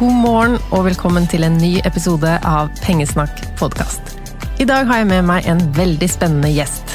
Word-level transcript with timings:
God 0.00 0.14
morgen 0.16 0.54
og 0.72 0.86
velkommen 0.86 1.26
til 1.28 1.42
en 1.44 1.58
ny 1.60 1.74
episode 1.84 2.30
av 2.48 2.70
Pengesnakk 2.80 3.42
podkast. 3.58 4.14
I 4.56 4.64
dag 4.64 4.86
har 4.88 5.02
jeg 5.02 5.08
med 5.10 5.26
meg 5.28 5.44
en 5.50 5.58
veldig 5.76 6.06
spennende 6.08 6.48
gjest. 6.54 6.94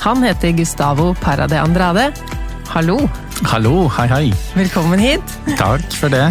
Han 0.00 0.24
heter 0.24 0.54
Gustavo 0.56 1.10
Parade 1.20 1.58
Andrade. 1.60 2.06
Hallo, 2.72 2.96
Hallo, 3.44 3.90
hei 3.98 4.06
hei. 4.08 4.22
velkommen 4.56 5.02
hit. 5.04 5.34
Takk 5.60 5.84
for 5.98 6.08
det. 6.08 6.30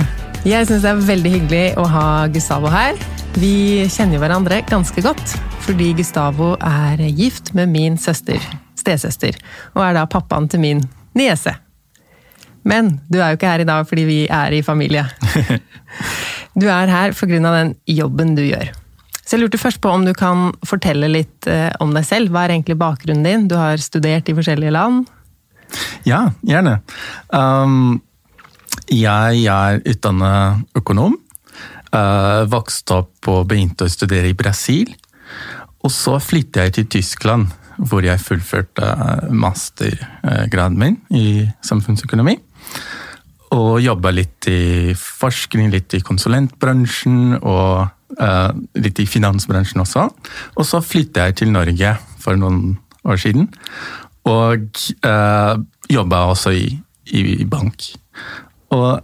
Jeg 0.50 0.66
syns 0.66 0.82
det 0.82 0.90
er 0.96 1.04
veldig 1.12 1.34
hyggelig 1.36 1.66
å 1.78 1.86
ha 1.94 2.08
Gustavo 2.34 2.74
her. 2.74 2.98
Vi 3.38 3.86
kjenner 3.94 4.18
hverandre 4.24 4.64
ganske 4.66 5.06
godt, 5.06 5.36
fordi 5.68 5.92
Gustavo 5.94 6.56
er 6.58 7.06
gift 7.06 7.54
med 7.54 7.70
min 7.70 8.02
søster, 8.02 8.42
stesøster, 8.74 9.38
og 9.78 9.86
er 9.86 10.00
da 10.00 10.08
pappaen 10.10 10.50
til 10.50 10.66
min 10.66 10.82
niese. 11.14 11.54
Men 12.66 12.96
du 13.12 13.20
er 13.20 13.32
jo 13.32 13.40
ikke 13.40 13.52
her 13.52 13.64
i 13.64 13.68
dag 13.70 13.86
fordi 13.90 14.06
vi 14.08 14.20
er 14.32 14.56
i 14.58 14.66
familie. 14.66 15.08
Du 16.56 16.70
er 16.72 16.88
her 16.88 17.12
pga. 17.12 17.40
den 17.44 17.76
jobben 17.86 18.36
du 18.36 18.42
gjør. 18.46 18.70
Så 19.26 19.36
jeg 19.36 19.42
lurte 19.44 19.60
først 19.60 19.82
på 19.84 19.92
om 19.92 20.06
du 20.06 20.14
kan 20.16 20.54
fortelle 20.64 21.10
litt 21.12 21.48
eh, 21.52 21.74
om 21.84 21.92
deg 21.96 22.06
selv. 22.08 22.32
Hva 22.32 22.46
er 22.46 22.56
egentlig 22.56 22.78
bakgrunnen 22.80 23.26
din? 23.26 23.48
Du 23.50 23.58
har 23.60 23.82
studert 23.82 24.30
i 24.30 24.36
forskjellige 24.38 24.72
land. 24.72 25.10
Ja, 26.08 26.30
gjerne. 26.46 26.78
Um, 27.34 28.00
jeg 28.88 29.44
er 29.50 29.82
utdannet 29.82 30.64
økonom. 30.78 31.18
Uh, 31.90 32.46
vokste 32.52 33.02
opp 33.02 33.32
og 33.32 33.48
begynte 33.50 33.88
å 33.88 33.92
studere 33.92 34.30
i 34.30 34.38
Brasil. 34.38 34.94
Og 35.84 35.92
så 35.94 36.20
flyttet 36.22 36.62
jeg 36.62 36.76
til 36.78 36.90
Tyskland, 37.00 37.50
hvor 37.82 38.06
jeg 38.06 38.22
fullførte 38.22 38.94
uh, 38.96 39.28
mastergraden 39.34 40.80
min 40.80 41.00
i 41.10 41.48
samfunnsøkonomi. 41.66 42.38
Og 43.54 43.78
jobba 43.84 44.12
litt 44.16 44.48
i 44.50 44.94
forskning, 44.98 45.70
litt 45.74 45.94
i 45.94 46.02
konsulentbransjen 46.04 47.38
og 47.38 47.86
uh, 48.20 48.52
litt 48.82 49.00
i 49.00 49.06
finansbransjen 49.10 49.84
også. 49.84 50.08
Og 50.56 50.68
så 50.68 50.82
flyttet 50.84 51.22
jeg 51.22 51.38
til 51.42 51.54
Norge 51.54 51.96
for 52.24 52.40
noen 52.40 52.78
år 53.06 53.22
siden. 53.22 53.50
Og 54.26 54.66
uh, 55.06 55.54
jobba 55.92 56.24
også 56.34 56.56
i, 56.58 56.66
i 57.14 57.46
bank. 57.50 57.92
Og 58.74 59.04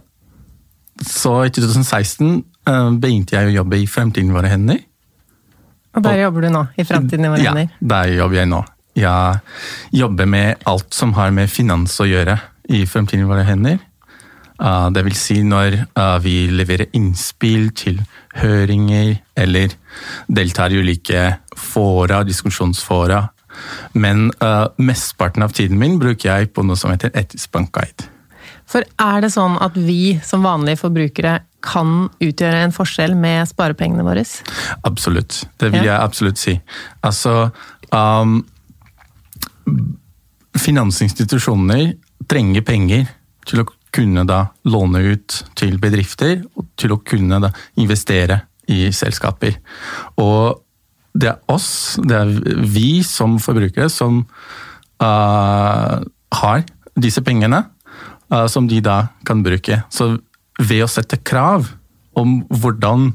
så 1.06 1.36
i 1.46 1.52
2016 1.54 2.42
uh, 2.68 2.90
begynte 2.98 3.38
jeg 3.38 3.52
å 3.52 3.56
jobbe 3.60 3.78
i 3.78 3.86
Fremtiden 3.90 4.34
våre 4.34 4.50
hender. 4.52 4.82
Og 5.92 6.04
der 6.06 6.22
jobber 6.22 6.46
du 6.46 6.52
nå, 6.54 6.66
i 6.80 6.84
Fremtiden 6.88 7.28
i 7.28 7.32
våre 7.34 7.44
Ja, 7.44 7.52
hender. 7.52 7.74
der 7.80 8.14
jobber 8.16 8.40
jeg 8.40 8.50
nå. 8.50 8.62
Jeg 8.96 9.40
jobber 9.96 10.28
med 10.28 10.66
alt 10.68 10.92
som 10.92 11.14
har 11.16 11.32
med 11.32 11.50
finans 11.52 11.94
å 12.00 12.08
gjøre 12.08 12.36
i 12.72 12.84
Fremtiden 12.88 13.28
våre 13.28 13.44
hender. 13.48 13.78
Uh, 14.62 14.88
det 14.94 15.02
vil 15.08 15.16
si 15.18 15.40
når 15.42 15.74
uh, 15.98 16.18
vi 16.22 16.46
leverer 16.54 16.92
innspill 16.94 17.72
til 17.74 17.98
høringer, 18.38 19.16
eller 19.36 19.74
deltar 20.30 20.72
i 20.72 20.78
ulike 20.78 21.24
fora, 21.58 22.22
diskusjonsfora. 22.26 23.24
Men 23.98 24.30
uh, 24.38 24.70
mesteparten 24.78 25.42
av 25.44 25.54
tiden 25.56 25.80
min 25.80 25.98
bruker 26.00 26.30
jeg 26.30 26.52
på 26.54 26.64
noe 26.66 26.78
som 26.78 26.94
heter 26.94 27.10
etisk 27.18 27.50
bankguide. 27.52 28.06
For 28.70 28.86
er 29.02 29.24
det 29.24 29.32
sånn 29.34 29.58
at 29.60 29.74
vi 29.76 30.16
som 30.24 30.46
vanlige 30.46 30.80
forbrukere 30.80 31.40
kan 31.62 32.06
utgjøre 32.22 32.62
en 32.64 32.74
forskjell 32.74 33.12
med 33.18 33.50
sparepengene 33.50 34.06
våre? 34.06 34.24
Absolutt. 34.88 35.42
Det 35.60 35.68
vil 35.74 35.84
jeg 35.84 35.98
absolutt 35.98 36.40
si. 36.40 36.54
Altså 37.04 37.50
um, 37.92 38.40
Finansinstitusjoner 40.58 41.92
trenger 42.30 42.64
penger 42.66 43.06
til 43.48 43.62
å 43.62 43.68
kunne 43.92 44.24
da 44.28 44.46
låne 44.64 45.02
ut 45.12 45.42
til 45.58 45.76
bedrifter 45.82 46.40
og 46.56 46.66
til 46.80 46.94
å 46.94 47.02
kunne 47.04 47.40
da 47.42 47.52
investere 47.80 48.42
i 48.72 48.86
selskaper. 48.94 49.58
Og 50.22 50.62
det 51.12 51.28
er 51.28 51.52
oss, 51.52 51.98
det 52.00 52.16
er 52.16 52.30
vi 52.72 53.02
som 53.04 53.36
forbrukere, 53.42 53.90
som 53.92 54.22
uh, 55.02 55.96
har 56.40 56.62
disse 56.96 57.22
pengene 57.24 57.64
uh, 58.32 58.46
som 58.48 58.68
de 58.70 58.80
da 58.84 59.12
kan 59.28 59.42
bruke. 59.44 59.82
Så 59.92 60.14
ved 60.62 60.84
å 60.84 60.90
sette 60.90 61.20
krav 61.20 61.68
om 62.16 62.40
hvordan 62.48 63.10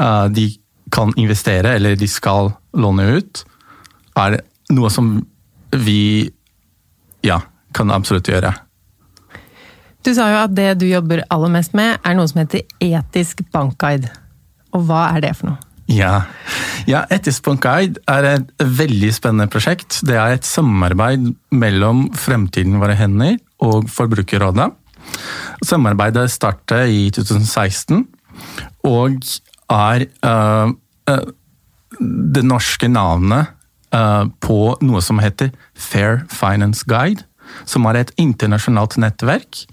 uh, 0.00 0.26
de 0.32 0.48
kan 0.94 1.12
investere, 1.20 1.74
eller 1.76 1.98
de 2.00 2.08
skal 2.08 2.54
låne 2.72 3.04
ut, 3.18 3.44
er 4.16 4.40
noe 4.72 4.88
som 4.92 5.18
vi 5.76 6.30
ja, 7.26 7.42
kan 7.76 7.92
absolutt 7.92 8.30
gjøre. 8.32 8.54
Du 10.06 10.12
sa 10.14 10.28
jo 10.30 10.42
at 10.44 10.54
det 10.54 10.70
du 10.80 10.86
jobber 10.88 11.24
aller 11.32 11.52
mest 11.52 11.74
med, 11.76 11.98
er 12.06 12.16
noe 12.16 12.28
som 12.30 12.42
heter 12.42 12.64
etisk 12.84 13.42
bankguide. 13.54 14.10
Og 14.76 14.84
hva 14.88 15.08
er 15.16 15.24
det 15.24 15.34
for 15.38 15.52
noe? 15.52 15.68
Ja, 15.88 16.26
ja 16.84 17.06
Etisk 17.12 17.46
bankguide 17.46 18.02
er 18.12 18.26
et 18.34 18.50
veldig 18.60 19.08
spennende 19.16 19.48
prosjekt. 19.50 20.02
Det 20.04 20.18
er 20.20 20.36
et 20.36 20.48
samarbeid 20.48 21.30
mellom 21.48 22.08
Fremtiden 22.16 22.76
våre 22.82 22.96
hender 22.98 23.38
og 23.64 23.88
Forbrukerrådet. 23.92 24.68
Samarbeidet 25.64 26.28
startet 26.30 26.92
i 26.92 27.08
2016 27.16 28.04
og 28.86 29.16
er 29.72 30.04
uh, 30.24 30.68
uh, 31.08 31.24
det 32.36 32.44
norske 32.44 32.90
navnet 32.92 33.48
uh, 33.96 34.28
på 34.44 34.76
noe 34.84 35.00
som 35.04 35.20
heter 35.24 35.50
Fair 35.72 36.22
Finance 36.28 36.84
Guide, 36.88 37.24
som 37.68 37.86
er 37.88 38.02
et 38.02 38.12
internasjonalt 38.20 38.98
nettverk 39.00 39.64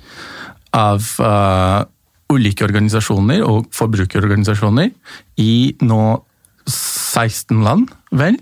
av 0.75 1.06
uh, 1.24 1.86
ulike 2.33 2.66
organisasjoner 2.66 3.44
og 3.45 3.69
forbrukerorganisasjoner 3.75 4.92
i 5.42 5.75
nå 5.86 6.01
16 6.66 7.62
land, 7.63 7.92
vel. 8.12 8.39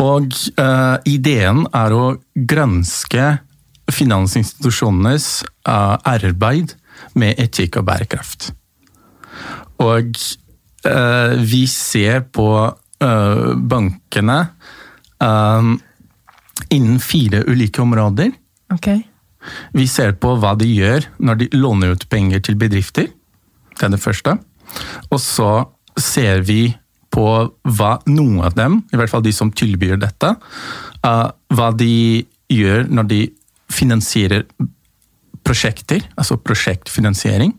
Og 0.00 0.30
uh, 0.60 0.96
ideen 1.08 1.66
er 1.74 1.96
å 1.96 2.04
granske 2.34 3.32
finansinstitusjonenes 3.92 5.42
uh, 5.66 5.98
arbeid 6.06 6.76
med 7.18 7.40
etikk 7.42 7.80
og 7.80 7.88
bærekraft. 7.90 8.52
Og 9.82 10.14
vi 11.42 11.60
ser 11.70 12.24
på 12.34 12.46
bankene 13.70 14.38
eh, 15.22 15.70
innen 16.70 17.00
fire 17.02 17.42
ulike 17.48 17.82
områder. 17.82 18.32
Okay. 18.72 19.02
Vi 19.74 19.86
ser 19.90 20.14
på 20.22 20.36
hva 20.40 20.54
de 20.58 20.68
gjør 20.68 21.08
når 21.18 21.40
de 21.40 21.48
låner 21.56 21.96
ut 21.96 22.08
penger 22.10 22.42
til 22.46 22.58
bedrifter. 22.60 23.08
Det 23.72 23.86
er 23.86 23.94
det 23.94 24.02
første. 24.02 24.36
Og 25.10 25.20
så 25.20 25.50
ser 25.98 26.44
vi 26.46 26.72
på 27.12 27.26
hva 27.76 27.92
noen 28.08 28.40
av 28.46 28.54
dem, 28.56 28.80
i 28.92 28.96
hvert 28.96 29.12
fall 29.12 29.24
de 29.24 29.34
som 29.36 29.52
tilbyr 29.52 29.98
dette, 30.00 30.30
uh, 31.04 31.28
hva 31.52 31.68
de 31.76 32.24
gjør 32.52 32.86
når 32.88 33.08
de 33.10 33.20
finansierer 33.72 34.46
prosjekter, 35.44 36.04
altså 36.16 36.38
prosjektfinansiering. 36.40 37.52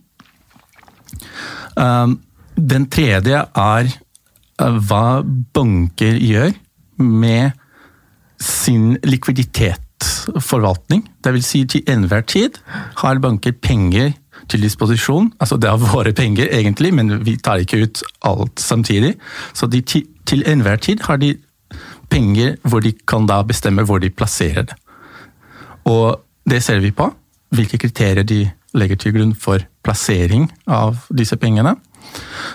Um, 1.78 2.18
den 2.58 2.88
tredje 2.90 3.44
er 3.46 3.92
uh, 3.92 4.80
hva 4.90 5.22
banker 5.54 6.18
gjør 6.18 6.54
med 7.04 7.60
sin 8.44 8.98
likviditetsforvaltning. 9.04 11.06
Vil 11.26 11.46
si 11.46 11.64
til 11.70 11.84
enhver 11.90 12.26
tid 12.28 12.60
har 13.02 13.22
banker 13.24 13.52
penger 13.52 14.14
til 14.52 14.66
disposisjon. 14.66 15.32
Altså 15.40 15.58
det 15.58 15.70
er 15.70 15.82
våre 15.82 16.14
penger 16.14 16.52
egentlig, 16.52 16.94
men 16.94 17.26
vi 17.26 17.38
tar 17.38 17.64
ikke 17.64 17.84
ut 17.84 18.04
alt 18.28 18.60
samtidig. 18.60 19.16
Så 19.54 19.68
de 19.68 19.82
til 19.82 20.44
enhver 20.48 20.76
tid 20.76 21.06
har 21.08 21.22
de 21.22 21.36
penger 22.12 22.58
hvor 22.68 22.84
de 22.84 22.94
kan 23.08 23.28
da 23.30 23.42
bestemme 23.48 23.86
hvor 23.88 24.02
de 24.04 24.10
plasserer 24.10 24.68
det. 24.70 24.78
Og 25.90 26.20
det 26.50 26.64
ser 26.64 26.84
vi 26.84 26.92
på. 26.92 27.10
Hvilke 27.54 27.78
kriterier 27.78 28.24
de 28.24 28.48
legger 28.74 28.98
til 28.98 29.14
grunn 29.16 29.36
for 29.38 29.64
plassering 29.86 30.48
av 30.68 31.06
disse 31.14 31.38
pengene. 31.38 31.76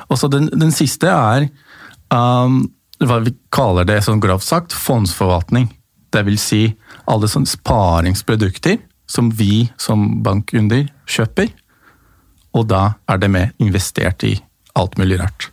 Og 0.08 0.18
så 0.18 0.28
den, 0.32 0.48
den 0.52 0.72
siste 0.74 1.10
er 1.12 1.46
um, 2.12 2.64
hva 2.98 3.20
vi 3.22 3.34
kaller 3.54 3.86
det 3.86 4.00
sånn 4.04 4.22
grovt 4.22 4.46
sagt, 4.46 4.74
fondsforvaltning. 4.74 5.68
Det 6.12 6.24
vil 6.26 6.38
si 6.40 6.62
alle 7.08 7.28
sånne 7.30 7.50
sparingsprodukter 7.50 8.78
som 9.08 9.30
vi 9.32 9.68
som 9.80 10.22
bankkunder 10.24 10.88
kjøper. 11.08 11.52
Og 12.56 12.68
da 12.68 12.94
er 13.08 13.20
det 13.20 13.30
med 13.32 13.62
investert 13.62 14.24
i 14.26 14.34
alt 14.78 14.98
mulig 15.00 15.18
rart. 15.20 15.50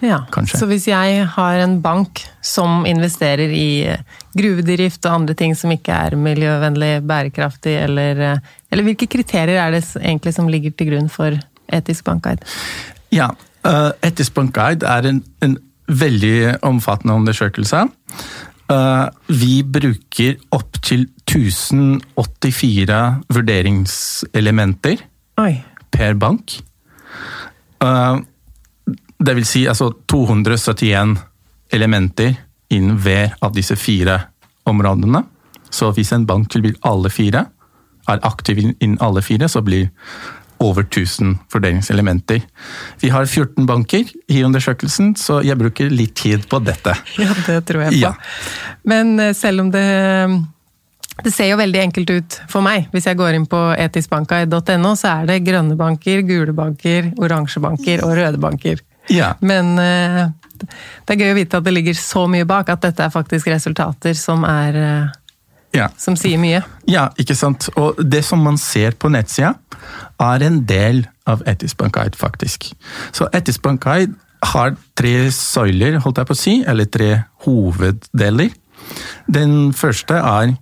Ja, 0.00 0.20
Kanskje. 0.30 0.60
Så 0.60 0.68
hvis 0.70 0.86
jeg 0.86 1.24
har 1.34 1.58
en 1.58 1.80
bank 1.82 2.20
som 2.44 2.84
investerer 2.86 3.50
i 3.50 3.82
eh, 3.90 4.02
gruvedrift 4.38 5.02
og 5.08 5.16
andre 5.16 5.34
ting 5.38 5.56
som 5.58 5.72
ikke 5.74 5.94
er 6.06 6.16
miljøvennlig, 6.18 7.00
bærekraftig, 7.08 7.74
eller, 7.82 8.22
eh, 8.22 8.52
eller 8.70 8.86
hvilke 8.86 9.08
kriterier 9.10 9.58
er 9.58 9.74
det 9.74 9.82
egentlig 9.98 10.36
som 10.36 10.50
ligger 10.50 10.76
til 10.76 10.92
grunn 10.92 11.10
for 11.10 11.34
etisk 11.74 12.06
bankguide? 12.06 12.46
Ja, 13.12 13.32
uh, 13.66 13.90
Etisk 14.04 14.36
bankguide 14.36 14.86
er 14.86 15.08
en, 15.10 15.22
en 15.42 15.58
veldig 15.88 16.60
omfattende 16.62 17.16
undersøkelse. 17.16 17.86
Eh, 18.68 19.06
vi 19.26 19.62
bruker 19.64 20.36
opptil 20.52 21.06
1084 21.24 22.98
vurderingselementer 23.28 24.96
Oi. 25.40 25.64
per 25.90 26.14
bank. 26.14 26.58
Eh, 27.80 28.16
det 29.18 29.34
vil 29.34 29.46
si 29.48 29.64
altså 29.68 29.90
271 30.06 31.16
elementer 31.72 32.36
innen 32.70 32.98
hver 33.00 33.34
av 33.40 33.56
disse 33.56 33.76
fire 33.76 34.20
områdene. 34.68 35.24
Så 35.70 35.90
hvis 35.96 36.12
en 36.12 36.26
bank 36.26 36.50
tilbyr 36.52 36.76
alle 36.88 37.10
fire, 37.10 37.46
er 38.08 38.24
aktiv 38.24 38.58
innen 38.64 38.98
alle 39.04 39.22
fire, 39.22 39.48
så 39.48 39.60
blir 39.64 39.88
over 40.64 40.82
1000 40.86 41.36
fordelingselementer. 41.52 42.42
Vi 43.00 43.10
har 43.14 43.26
14 43.26 43.66
banker 43.66 44.10
i 44.26 44.42
undersøkelsen, 44.46 45.14
så 45.16 45.40
jeg 45.46 45.58
bruker 45.58 45.90
litt 45.90 46.16
tid 46.18 46.48
på 46.50 46.60
dette. 46.64 46.96
Ja, 47.18 47.32
det 47.46 47.62
tror 47.68 47.86
jeg 47.86 47.96
på. 47.96 48.00
Ja. 48.02 48.14
Men 48.88 49.18
eh, 49.22 49.34
selv 49.36 49.66
om 49.66 49.74
det 49.74 49.86
det 51.18 51.32
ser 51.34 51.48
jo 51.50 51.58
veldig 51.58 51.80
enkelt 51.82 52.10
ut 52.14 52.34
for 52.50 52.62
meg. 52.62 52.86
Hvis 52.94 53.08
jeg 53.08 53.18
går 53.18 53.34
inn 53.34 53.46
på 53.50 53.58
etiskbanka.no, 53.74 54.92
så 54.94 55.16
er 55.16 55.30
det 55.30 55.40
grønne 55.46 55.74
banker, 55.78 56.22
gule 56.26 56.54
banker, 56.54 57.10
oransje 57.18 57.62
banker 57.62 58.04
og 58.06 58.14
røde 58.18 58.38
banker. 58.38 58.84
Ja, 59.10 59.32
Men 59.40 59.78
eh, 59.80 60.28
det 60.58 61.14
er 61.14 61.22
gøy 61.22 61.32
å 61.32 61.38
vite 61.38 61.58
at 61.58 61.66
det 61.66 61.74
ligger 61.74 61.96
så 61.96 62.26
mye 62.30 62.46
bak, 62.48 62.68
at 62.70 62.84
dette 62.84 63.06
er 63.06 63.14
faktisk 63.14 63.48
resultater 63.50 64.14
som, 64.18 64.44
er, 64.44 64.78
eh, 64.78 65.16
ja. 65.74 65.88
som 66.00 66.16
sier 66.18 66.40
mye. 66.40 66.62
Ja, 66.88 67.08
ikke 67.20 67.36
sant. 67.38 67.68
Og 67.76 67.98
det 68.00 68.24
som 68.26 68.42
man 68.44 68.58
ser 68.60 68.96
på 68.98 69.10
nettsida, 69.12 69.54
er 70.18 70.44
en 70.44 70.62
del 70.68 71.04
av 71.28 71.44
Etisk 71.48 71.78
Bankaid, 71.80 72.16
faktisk. 72.18 72.70
Så 73.14 73.28
Etisk 73.36 73.62
Bankaid 73.62 74.14
har 74.52 74.76
tre 74.98 75.30
søyler, 75.34 75.98
holdt 76.02 76.20
jeg 76.20 76.28
på 76.28 76.36
å 76.36 76.38
si, 76.38 76.54
eller 76.66 76.88
tre 76.90 77.10
hoveddeler. 77.46 78.52
Den 79.26 79.72
første 79.76 80.18
er 80.18 80.54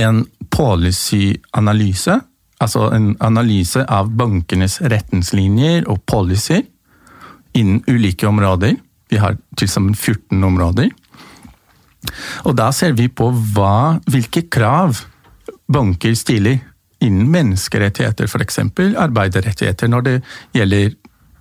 en 0.00 0.24
policyanalyse, 0.52 2.18
altså 2.60 2.88
en 2.96 3.10
analyse 3.20 3.82
av 3.92 4.08
bankenes 4.16 4.80
retningslinjer 4.80 5.86
og 5.92 6.02
policyer 6.08 6.64
innen 7.56 7.82
ulike 7.88 8.28
områder. 8.28 8.76
Vi 9.10 9.20
har 9.20 9.36
til 9.56 9.68
sammen 9.70 9.94
14 9.94 10.44
områder. 10.44 10.90
Og 12.44 12.56
da 12.58 12.70
ser 12.74 12.96
vi 12.98 13.08
på 13.08 13.30
hva, 13.54 13.98
hvilke 14.10 14.46
krav 14.52 15.02
banker 15.72 16.14
stiller 16.18 16.60
innen 17.04 17.28
menneskerettigheter, 17.32 18.28
f.eks. 18.28 18.60
arbeiderrettigheter, 18.96 19.90
når 19.92 20.06
det 20.06 20.16
gjelder 20.56 20.94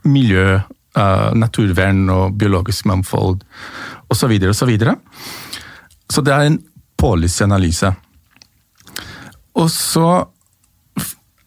miljø, 0.06 0.60
eh, 0.60 1.30
naturvern 1.34 2.10
og 2.10 2.38
biologisk 2.40 2.86
mangfold 2.86 3.42
osv. 4.10 4.36
Så, 4.54 4.66
videre, 4.70 4.96
og 4.96 4.96
så, 4.96 6.16
så 6.18 6.26
det 6.26 6.34
er 6.34 6.50
en 6.50 6.60
policyanalyse. 6.98 7.94
Og 9.56 9.70
så, 9.72 10.26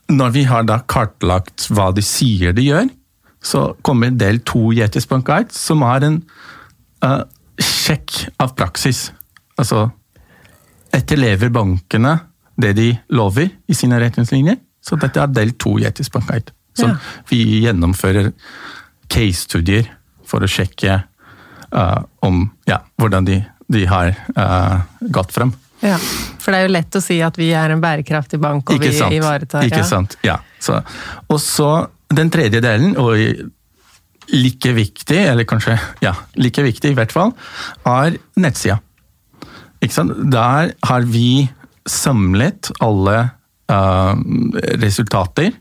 når 0.09 0.31
vi 0.33 0.45
har 0.49 0.65
da 0.69 0.81
kartlagt 0.89 1.69
hva 1.73 1.91
de 1.93 2.05
sier 2.05 2.57
de 2.57 2.65
gjør, 2.71 2.89
så 3.45 3.73
kommer 3.87 4.15
del 4.19 4.41
to 4.47 4.71
i 4.75 4.81
Etisk 4.83 5.13
bankguide, 5.13 5.55
som 5.55 5.85
er 5.87 6.07
en 6.07 6.23
eh, 7.05 7.23
sjekk 7.59 8.29
av 8.43 8.55
praksis. 8.59 9.09
Altså 9.59 9.88
etterlever 10.95 11.50
bankene 11.53 12.15
det 12.59 12.73
de 12.79 12.88
lover 13.15 13.50
i 13.71 13.75
sine 13.77 13.99
retningslinjer. 14.00 14.57
Så 14.83 14.97
dette 14.99 15.21
er 15.21 15.31
del 15.35 15.53
to 15.61 15.77
i 15.79 15.85
Etisk 15.88 16.12
bankguide. 16.17 16.55
Som 16.79 16.91
Ja. 16.91 16.97
vi 17.29 17.61
gjennomfører 17.65 18.33
case-studier 19.11 19.88
for 20.29 20.45
å 20.45 20.49
sjekke 20.50 21.03
uh, 21.73 22.03
om 22.23 22.50
ja, 22.69 22.79
hvordan 22.97 23.25
de, 23.27 23.38
de 23.69 23.85
har 23.87 24.15
uh, 24.37 24.81
gått 25.00 25.33
frem. 25.35 25.53
Ja, 25.81 25.97
For 26.43 26.50
det 26.53 26.59
er 26.59 26.67
jo 26.67 26.73
lett 26.75 26.97
å 26.99 27.03
si 27.03 27.21
at 27.23 27.37
vi 27.38 27.53
er 27.55 27.71
en 27.71 27.81
bærekraftig 27.83 28.41
bank, 28.43 28.71
og 28.71 28.79
Ikke 28.79 28.91
vi 28.91 28.99
sant? 28.99 29.15
ivaretar 29.15 29.67
Ikke 29.69 29.85
ja. 29.85 29.87
sant, 29.87 30.17
ja. 30.27 30.38
Så, 30.59 30.81
og 31.29 31.38
så 31.41 31.69
den 32.11 32.31
tredje 32.35 32.61
delen, 32.65 32.97
og 32.99 33.15
like 34.35 34.73
viktig, 34.77 35.21
eller 35.31 35.47
kanskje 35.49 35.79
ja, 36.05 36.15
like 36.37 36.63
viktig 36.65 36.93
i 36.93 36.99
hvert 36.99 37.15
fall, 37.15 37.33
er 37.89 38.19
nettsida. 38.41 38.79
Der 39.81 40.73
har 40.89 41.07
vi 41.07 41.49
samlet 41.89 42.71
alle 42.85 43.19
uh, 43.71 44.15
resultater 44.83 45.53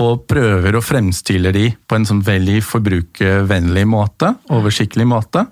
og 0.00 0.24
prøver 0.30 0.76
å 0.76 0.84
fremstille 0.84 1.52
de 1.54 1.66
på 1.74 1.98
en 1.98 2.06
sånn 2.08 2.22
veldig 2.24 2.60
forbrukervennlig 2.64 3.84
måte, 3.90 4.32
oversiktlig 4.54 5.06
måte. 5.10 5.44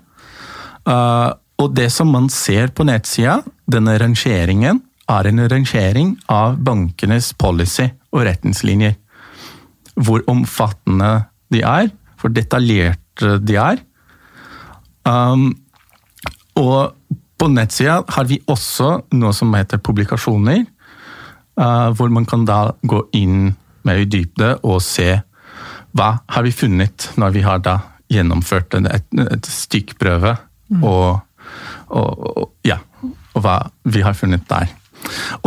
Uh, 0.87 1.29
og 1.61 1.75
det 1.77 1.91
som 1.93 2.09
man 2.09 2.29
ser 2.33 2.71
på 2.73 2.87
nettsida, 2.87 3.41
denne 3.69 3.99
rangeringen, 4.01 4.81
er 5.11 5.27
en 5.27 5.43
rangering 5.51 6.15
av 6.31 6.57
bankenes 6.63 7.33
policy 7.37 7.89
og 8.15 8.23
retningslinjer. 8.25 8.95
Hvor 9.99 10.23
omfattende 10.31 11.11
de 11.51 11.61
er, 11.67 11.91
hvor 12.21 12.33
detaljerte 12.33 13.37
de 13.41 13.55
er. 13.59 13.81
Um, 15.07 15.49
og 16.59 16.93
på 17.41 17.47
nettsida 17.49 18.01
har 18.13 18.27
vi 18.29 18.37
også 18.51 18.91
noe 19.17 19.33
som 19.33 19.53
heter 19.57 19.81
publikasjoner, 19.81 20.63
uh, 21.57 21.89
hvor 21.97 22.11
man 22.13 22.27
kan 22.29 22.45
da 22.45 22.67
gå 22.85 23.01
inn 23.17 23.55
mer 23.87 24.03
i 24.03 24.05
dybde 24.05 24.59
og 24.61 24.77
se 24.85 25.15
hva 25.97 26.11
har 26.31 26.45
vi 26.45 26.53
funnet 26.55 27.09
når 27.19 27.33
vi 27.35 27.41
har 27.43 27.63
da 27.65 27.79
gjennomført 28.11 28.75
en- 28.77 28.85
et, 28.91 29.07
et 29.25 29.47
stikkprøve 29.49 30.35
og, 30.83 31.19
og, 31.89 32.11
og, 32.37 32.45
ja, 32.67 32.77
og 33.33 33.41
hva 33.43 33.55
vi 33.89 34.03
har 34.05 34.13
funnet 34.15 34.45
der. 34.47 34.69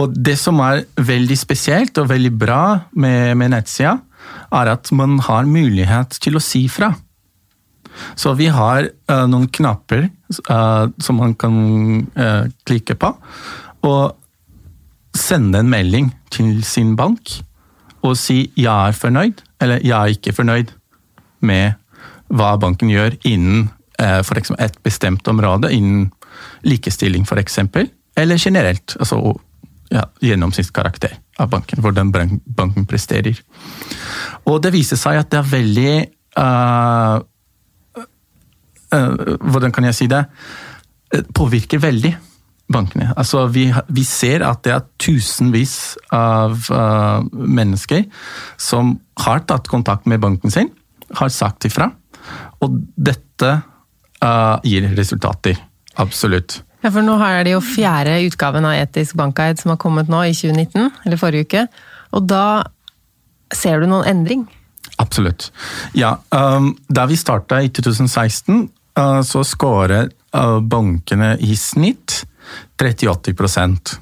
Og 0.01 0.13
det 0.17 0.35
som 0.41 0.59
er 0.61 0.83
veldig 0.99 1.37
spesielt 1.39 1.97
og 2.03 2.09
veldig 2.11 2.33
bra 2.39 2.61
med, 2.93 3.37
med 3.39 3.55
nettsida, 3.55 3.95
er 4.55 4.71
at 4.75 4.91
man 4.95 5.19
har 5.25 5.49
mulighet 5.49 6.19
til 6.23 6.39
å 6.39 6.43
si 6.43 6.67
fra. 6.73 6.93
Så 8.19 8.35
vi 8.39 8.49
har 8.51 8.89
uh, 9.11 9.25
noen 9.31 9.47
knapper 9.55 10.09
uh, 10.51 10.91
som 11.03 11.21
man 11.23 11.35
kan 11.39 11.57
uh, 12.19 12.47
klikke 12.67 12.97
på, 12.99 13.13
og 13.87 15.15
sende 15.15 15.61
en 15.63 15.71
melding 15.71 16.11
til 16.35 16.65
sin 16.67 16.97
bank 16.99 17.37
og 18.05 18.17
si 18.19 18.51
'jeg 18.57 18.89
er 18.89 18.93
fornøyd' 18.93 19.45
eller 19.61 19.79
'jeg 19.79 19.95
er 19.95 20.13
ikke 20.13 20.35
fornøyd' 20.35 20.75
med 21.41 21.75
hva 22.29 22.57
banken 22.59 22.91
gjør 22.91 23.17
innen 23.25 23.71
for 23.95 24.35
eksempel 24.35 24.65
et 24.65 24.83
bestemt 24.83 25.29
område, 25.29 25.71
innen 25.71 26.11
likestilling 26.67 27.23
f.eks., 27.23 27.59
eller 28.17 28.37
generelt. 28.37 28.97
altså 28.99 29.39
ja, 29.91 30.03
Gjennomsnittskarakter 30.21 31.15
av 31.41 31.51
banken, 31.51 31.81
hvordan 31.83 32.13
banken 32.13 32.87
presterer. 32.87 33.39
Og 34.47 34.61
det 34.63 34.75
viser 34.75 34.99
seg 35.01 35.19
at 35.19 35.31
det 35.33 35.41
er 35.41 35.49
veldig 35.51 35.95
uh, 36.39 37.17
uh, 38.95 39.35
Hvordan 39.43 39.75
kan 39.75 39.89
jeg 39.89 39.99
si 39.99 40.09
det? 40.11 40.23
Eh, 41.15 41.25
Påvirker 41.35 41.83
veldig 41.83 42.13
bankene. 42.75 43.11
Altså, 43.19 43.47
vi, 43.53 43.67
vi 43.93 44.05
ser 44.09 44.45
at 44.47 44.63
det 44.65 44.73
er 44.77 44.87
tusenvis 45.01 45.77
av 46.15 46.71
uh, 46.71 47.21
mennesker 47.33 48.07
som 48.61 48.95
har 49.25 49.45
tatt 49.49 49.69
kontakt 49.69 50.09
med 50.11 50.23
banken 50.23 50.55
sin, 50.55 50.71
har 51.19 51.33
sagt 51.35 51.67
ifra. 51.69 51.91
Og 52.65 52.81
dette 52.97 53.59
gir 54.65 54.87
resultater. 54.97 55.59
Absolutt. 56.01 56.63
Ja, 56.85 56.91
for 56.93 57.01
nå 57.01 57.15
har 57.17 57.47
de 57.47 57.55
jo 57.55 57.63
fjerde 57.65 58.19
utgaven 58.27 58.67
av 58.69 58.77
Etisk 58.77 59.17
bankguide 59.17 59.57
som 59.63 59.73
har 59.73 59.81
kommet 59.81 60.11
nå 60.13 60.21
i 60.29 60.35
2019, 60.37 60.91
eller 61.07 61.21
forrige 61.21 61.49
uke. 61.49 61.63
Og 62.13 62.27
da 62.29 62.45
ser 63.57 63.81
du 63.81 63.89
noen 63.89 64.05
endring? 64.11 64.45
Absolutt. 65.01 65.49
Ja, 65.97 66.19
um, 66.29 66.75
da 66.93 67.07
vi 67.09 67.17
starta 67.17 67.63
i 67.65 67.71
2016, 67.73 68.67
uh, 69.01 69.23
så 69.25 69.47
skåret 69.49 70.13
uh, 70.37 70.61
bankene 70.61 71.35
i 71.41 71.57
snitt 71.57 72.21
30-80 72.77 73.97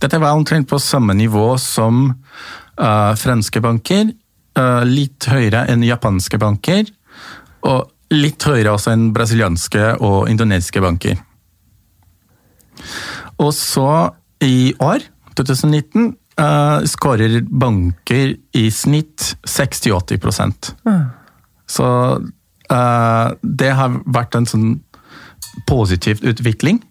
Dette 0.00 0.22
var 0.22 0.32
omtrent 0.32 0.70
på 0.70 0.80
samme 0.80 1.12
nivå 1.14 1.58
som 1.60 2.08
uh, 2.08 3.12
franske 3.20 3.60
banker, 3.60 4.14
uh, 4.56 4.82
litt 4.88 5.28
høyere 5.28 5.66
enn 5.68 5.84
japanske 5.84 6.40
banker, 6.40 6.88
og 7.68 8.16
litt 8.16 8.48
høyere 8.48 8.72
også 8.72 8.96
enn 8.96 9.10
brasilianske 9.12 9.96
og 10.00 10.30
indonesiske 10.32 10.80
banker. 10.80 11.25
Og 13.42 13.52
så 13.56 13.90
i 14.44 14.74
år, 14.82 15.04
2019, 15.36 16.14
uh, 16.40 16.84
skårer 16.88 17.40
banker 17.46 18.36
i 18.56 18.66
snitt 18.70 19.36
60-80 19.48 20.72
Så 21.66 21.86
uh, 22.20 23.28
det 23.42 23.72
har 23.80 24.00
vært 24.06 24.38
en 24.38 24.48
sånn 24.48 24.68
positiv 25.68 26.20
utvikling, 26.26 26.82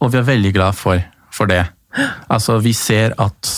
og 0.00 0.12
vi 0.12 0.20
er 0.20 0.28
veldig 0.28 0.52
glad 0.54 0.78
for, 0.78 1.02
for 1.34 1.50
det. 1.50 1.64
Altså, 2.30 2.58
vi 2.62 2.72
ser 2.76 3.14
at 3.20 3.50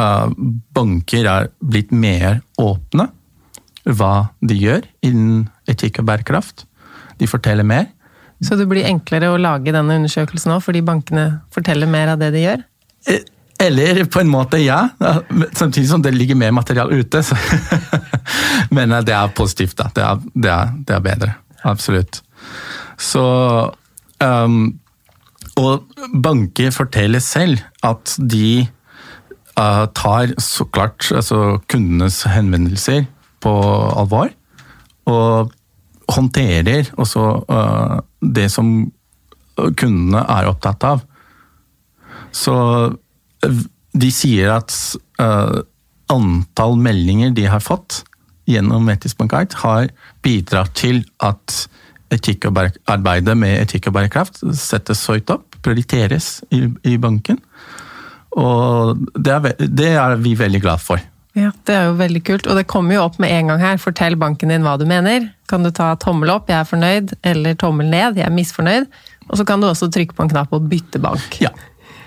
uh, 0.00 0.28
banker 0.74 1.28
er 1.28 1.50
blitt 1.60 1.92
mer 1.92 2.42
åpne 2.60 3.08
hva 3.82 4.14
de 4.44 4.54
gjør 4.54 4.84
innen 5.02 5.48
etikk 5.68 6.02
og 6.02 6.06
bærekraft. 6.10 6.66
De 7.18 7.26
forteller 7.26 7.66
mer. 7.66 7.88
Så 8.42 8.58
det 8.58 8.66
blir 8.70 8.88
enklere 8.88 9.30
å 9.30 9.38
lage 9.40 9.74
denne 9.74 10.00
undersøkelsen 10.00 10.50
nå, 10.52 10.58
fordi 10.64 10.82
bankene 10.84 11.28
forteller 11.54 11.90
mer 11.90 12.14
av 12.14 12.22
det 12.22 12.32
de 12.34 12.42
gjør? 12.46 12.64
Eh, 13.10 13.22
Eller 13.62 14.02
på 14.10 14.20
en 14.22 14.30
måte, 14.32 14.58
ja. 14.58 14.88
Samtidig 15.54 15.86
som 15.88 16.02
det 16.02 16.14
ligger 16.16 16.38
mer 16.38 16.50
material 16.50 16.90
ute. 16.90 17.22
Så. 17.22 17.36
Men 18.74 18.94
det 19.06 19.14
er 19.14 19.34
positivt, 19.36 19.76
da. 19.78 19.86
Det 19.94 20.02
er, 20.02 20.26
det 20.34 20.50
er, 20.50 20.72
det 20.88 20.96
er 20.96 21.04
bedre. 21.04 21.34
Absolutt. 21.62 22.22
Så 22.98 23.22
um, 24.18 24.78
Og 25.60 25.86
banker 26.24 26.74
forteller 26.74 27.22
selv 27.22 27.62
at 27.86 28.16
de 28.18 28.66
uh, 29.58 29.86
tar 29.94 30.34
så 30.42 30.66
klart 30.66 31.12
altså 31.14 31.60
kundenes 31.70 32.22
henvendelser 32.26 33.04
på 33.42 33.52
alvor. 33.94 34.32
Og 35.06 35.52
håndterer 36.10 36.90
også 37.00 37.24
uh, 37.48 37.98
det 38.20 38.48
som 38.52 38.72
kundene 39.78 40.22
er 40.32 40.48
opptatt 40.50 40.86
av. 40.88 41.02
Så 42.32 42.54
uh, 42.92 43.62
de 43.92 44.10
sier 44.14 44.54
at 44.54 44.72
uh, 45.20 45.60
antall 46.12 46.78
meldinger 46.80 47.34
de 47.36 47.46
har 47.50 47.62
fått 47.64 48.02
gjennom 48.48 48.88
Etisk 48.90 49.20
bankart, 49.20 49.54
har 49.62 49.92
bidratt 50.24 50.74
til 50.78 51.04
at 51.22 51.66
arbeidet 52.12 53.36
med 53.38 53.54
etikk 53.62 53.86
og 53.88 53.94
bærekraft 53.96 54.42
settes 54.58 55.06
høyt 55.08 55.30
opp, 55.32 55.56
prioriteres 55.64 56.42
i, 56.52 56.66
i 56.84 56.98
banken. 57.00 57.38
Og 58.36 59.00
det 59.16 59.32
er, 59.32 59.48
det 59.64 59.88
er 59.96 60.18
vi 60.20 60.34
veldig 60.36 60.60
glad 60.60 60.82
for. 60.82 61.00
Ja, 61.38 61.50
Det 61.64 61.74
er 61.74 61.86
jo 61.88 61.96
veldig 61.96 62.22
kult. 62.28 62.46
Og 62.46 62.58
det 62.58 62.66
kommer 62.68 62.98
jo 62.98 63.06
opp 63.06 63.18
med 63.22 63.32
en 63.32 63.52
gang 63.52 63.60
her. 63.62 63.80
Fortell 63.80 64.16
banken 64.20 64.52
din 64.52 64.64
hva 64.66 64.76
du 64.80 64.84
mener. 64.88 65.30
Kan 65.48 65.64
du 65.64 65.70
ta 65.72 65.94
tommel 66.00 66.30
opp, 66.34 66.50
jeg 66.52 66.60
er 66.60 66.68
fornøyd, 66.68 67.14
eller 67.24 67.56
tommel 67.60 67.88
ned, 67.88 68.20
jeg 68.20 68.26
er 68.28 68.34
misfornøyd. 68.34 68.88
Og 69.30 69.38
så 69.40 69.46
kan 69.48 69.62
du 69.62 69.68
også 69.68 69.88
trykke 69.92 70.16
på 70.16 70.26
en 70.26 70.32
knapp 70.32 70.52
og 70.52 70.68
bytte 70.68 71.00
bank. 71.00 71.38
Ja, 71.40 71.52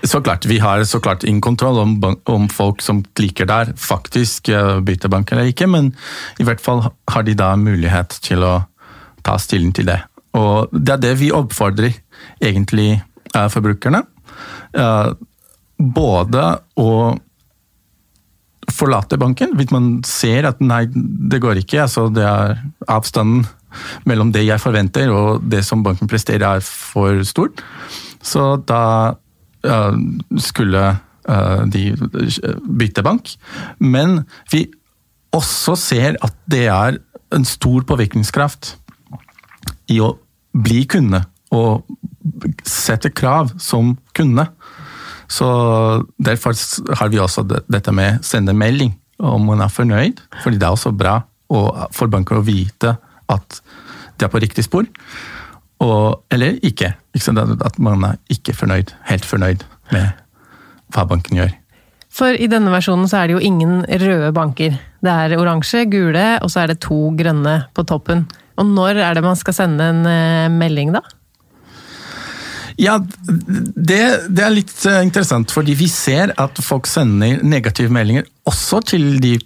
så 0.06 0.20
klart. 0.22 0.46
Vi 0.46 0.58
har 0.62 0.84
så 0.84 1.00
klart 1.02 1.24
ingen 1.24 1.40
kontroll 1.42 1.78
om, 1.82 1.96
om 2.30 2.48
folk 2.52 2.82
som 2.84 3.02
klikker 3.18 3.48
der, 3.50 3.72
faktisk 3.76 4.50
eh, 4.52 4.78
bytter 4.86 5.10
bank 5.10 5.32
eller 5.32 5.50
ikke, 5.50 5.66
men 5.70 5.94
i 6.38 6.46
hvert 6.46 6.62
fall 6.62 6.84
har 7.10 7.26
de 7.26 7.34
da 7.38 7.54
mulighet 7.58 8.18
til 8.22 8.44
å 8.46 8.54
ta 9.26 9.38
stilling 9.42 9.72
til 9.74 9.88
det. 9.90 10.00
Og 10.38 10.70
det 10.70 10.98
er 10.98 11.02
det 11.02 11.14
vi 11.18 11.32
oppfordrer 11.34 11.96
egentlig 12.44 12.92
eh, 13.00 13.48
forbrukerne. 13.50 14.04
Eh, 14.76 15.16
Både 15.76 16.42
å 16.80 16.90
forlate 18.76 19.18
banken 19.20 19.54
hvis 19.58 19.72
man 19.74 20.00
ser 20.06 20.48
at 20.48 20.60
nei, 20.64 20.84
det 20.92 21.40
går 21.42 21.62
ikke. 21.62 21.82
altså 21.86 22.08
det 22.12 22.24
er 22.26 22.58
Avstanden 22.92 23.46
mellom 24.08 24.32
det 24.32 24.46
jeg 24.46 24.62
forventer 24.62 25.10
og 25.12 25.44
det 25.44 25.62
som 25.66 25.82
banken 25.84 26.08
presterer 26.08 26.46
er 26.56 26.64
for 26.64 27.22
stort. 27.28 27.60
Så 28.24 28.56
da 28.68 29.16
uh, 29.66 29.98
skulle 30.40 30.84
uh, 31.28 31.62
de 31.68 31.90
bytte 32.64 33.04
bank. 33.04 33.34
Men 33.78 34.22
vi 34.52 34.66
også 35.36 35.76
ser 35.76 36.16
at 36.24 36.36
det 36.48 36.66
er 36.72 37.00
en 37.34 37.44
stor 37.44 37.84
påvirkningskraft 37.88 38.76
i 39.92 40.00
å 40.00 40.14
bli 40.56 40.84
kunde 40.88 41.20
og 41.54 41.84
sette 42.66 43.12
krav 43.14 43.52
som 43.62 43.94
kunde. 44.16 44.46
Så 45.28 45.46
derfor 46.22 46.54
har 46.98 47.08
vi 47.12 47.18
også 47.22 47.44
dette 47.68 47.92
med 47.92 48.22
sende 48.26 48.54
melding 48.54 48.94
om 49.18 49.46
man 49.48 49.60
er 49.64 49.72
fornøyd, 49.72 50.20
fordi 50.42 50.58
det 50.60 50.66
er 50.68 50.74
også 50.76 50.92
bra 50.96 51.22
å- 51.50 51.86
for 51.94 52.06
banker 52.12 52.36
å 52.36 52.44
vite 52.44 52.96
at 53.32 53.60
de 54.18 54.24
er 54.24 54.28
på 54.32 54.40
riktig 54.40 54.64
spor, 54.64 54.84
og, 55.80 56.22
eller 56.32 56.56
ikke? 56.64 56.94
At 57.64 57.78
man 57.78 58.04
er 58.04 58.16
ikke 58.32 58.54
fornøyd, 58.56 58.92
helt 59.10 59.24
fornøyd 59.28 59.64
med 59.92 60.12
hva 60.94 61.04
banken 61.08 61.36
gjør. 61.40 61.52
For 62.16 62.32
i 62.32 62.46
denne 62.48 62.70
versjonen 62.72 63.08
så 63.10 63.18
er 63.22 63.26
det 63.28 63.34
jo 63.36 63.42
ingen 63.44 63.82
røde 63.84 64.30
banker. 64.32 64.78
Det 65.04 65.12
er 65.12 65.34
oransje, 65.36 65.82
gule, 65.92 66.38
og 66.40 66.48
så 66.52 66.62
er 66.62 66.72
det 66.72 66.78
to 66.80 67.10
grønne 67.18 67.66
på 67.76 67.84
toppen. 67.84 68.24
Og 68.56 68.64
når 68.70 68.96
er 69.04 69.14
det 69.18 69.24
man 69.26 69.36
skal 69.36 69.52
sende 69.58 69.84
en 69.92 70.06
eh, 70.08 70.48
melding, 70.48 70.94
da? 70.96 71.02
Ja, 72.76 72.98
det, 73.00 74.00
det 74.28 74.42
er 74.44 74.52
litt 74.52 74.74
eh, 74.84 75.00
interessant, 75.04 75.52
fordi 75.54 75.76
vi 75.78 75.88
ser 75.88 76.34
at 76.40 76.58
folk 76.64 76.88
sender 76.90 77.40
negative 77.46 77.92
meldinger 77.92 78.26
også 78.46 78.82
til 78.92 79.06
de 79.22 79.36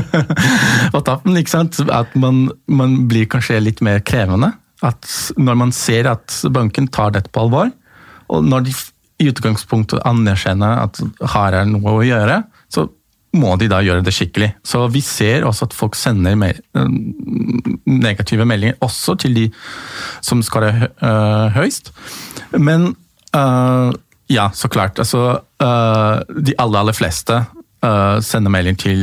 på 0.94 1.02
tappen. 1.06 1.38
ikke 1.38 1.52
sant? 1.52 1.78
At 1.94 2.16
man, 2.18 2.48
man 2.66 3.04
blir 3.10 3.28
kanskje 3.30 3.60
litt 3.62 3.82
mer 3.86 4.02
krevende. 4.02 4.52
At 4.82 5.06
når 5.38 5.60
man 5.62 5.74
ser 5.76 6.10
at 6.10 6.40
banken 6.52 6.88
tar 6.90 7.14
dette 7.14 7.30
på 7.30 7.46
alvor, 7.46 7.70
og 8.30 8.46
når 8.46 8.66
de 8.66 8.74
i 9.20 9.28
utgangspunktet 9.28 10.02
anerkjenner 10.08 10.80
at 10.86 11.00
her 11.34 11.58
er 11.60 11.68
noe 11.68 11.98
å 11.98 12.04
gjøre, 12.06 12.40
så 12.72 12.86
må 13.36 13.54
de 13.60 13.68
da 13.70 13.80
gjøre 13.84 14.04
det 14.06 14.14
skikkelig. 14.14 14.50
Så 14.66 14.86
vi 14.90 15.02
ser 15.04 15.46
også 15.46 15.68
at 15.68 15.76
folk 15.76 15.98
sender 15.98 16.36
me 16.38 16.52
negative 17.86 18.46
meldinger 18.48 18.78
også 18.82 19.16
til 19.22 19.36
de 19.36 19.46
som 20.24 20.42
scorer 20.42 20.88
uh, 21.02 21.50
høyst. 21.54 21.92
Men 22.58 22.90
uh, 23.36 23.90
ja, 24.30 24.50
så 24.54 24.70
klart. 24.72 24.98
Altså, 24.98 25.40
uh, 25.62 26.16
de 26.26 26.56
aller, 26.58 26.82
aller 26.82 26.96
fleste 26.96 27.44
sender 27.80 28.52
melding 28.52 28.76
til 28.76 28.98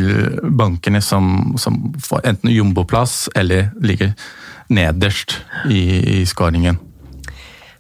bankene 0.53 0.99
som, 1.01 1.55
som 1.57 1.79
får 1.97 2.27
enten 2.29 2.51
jumboplass 2.53 3.23
eller 3.33 3.71
ligger 3.81 4.11
nederst 4.69 5.39
i, 5.65 5.81
i 6.19 6.25
skåringen. 6.29 6.77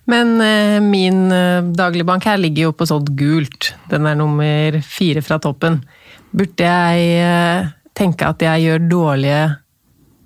Men 0.07 0.41
eh, 0.41 0.81
min 0.81 1.31
eh, 1.31 1.63
dagligbank 1.63 2.25
her 2.25 2.39
ligger 2.39 2.69
jo 2.69 2.75
på 2.75 2.87
sånt 2.87 3.11
gult. 3.19 3.73
Den 3.91 4.07
er 4.07 4.15
nummer 4.15 4.79
fire 4.85 5.23
fra 5.25 5.39
toppen. 5.43 5.81
Burde 6.37 6.67
jeg 6.67 7.05
eh, 7.17 7.69
tenke 7.97 8.27
at 8.29 8.43
jeg 8.43 8.67
gjør 8.67 8.83
dårlige 8.91 9.41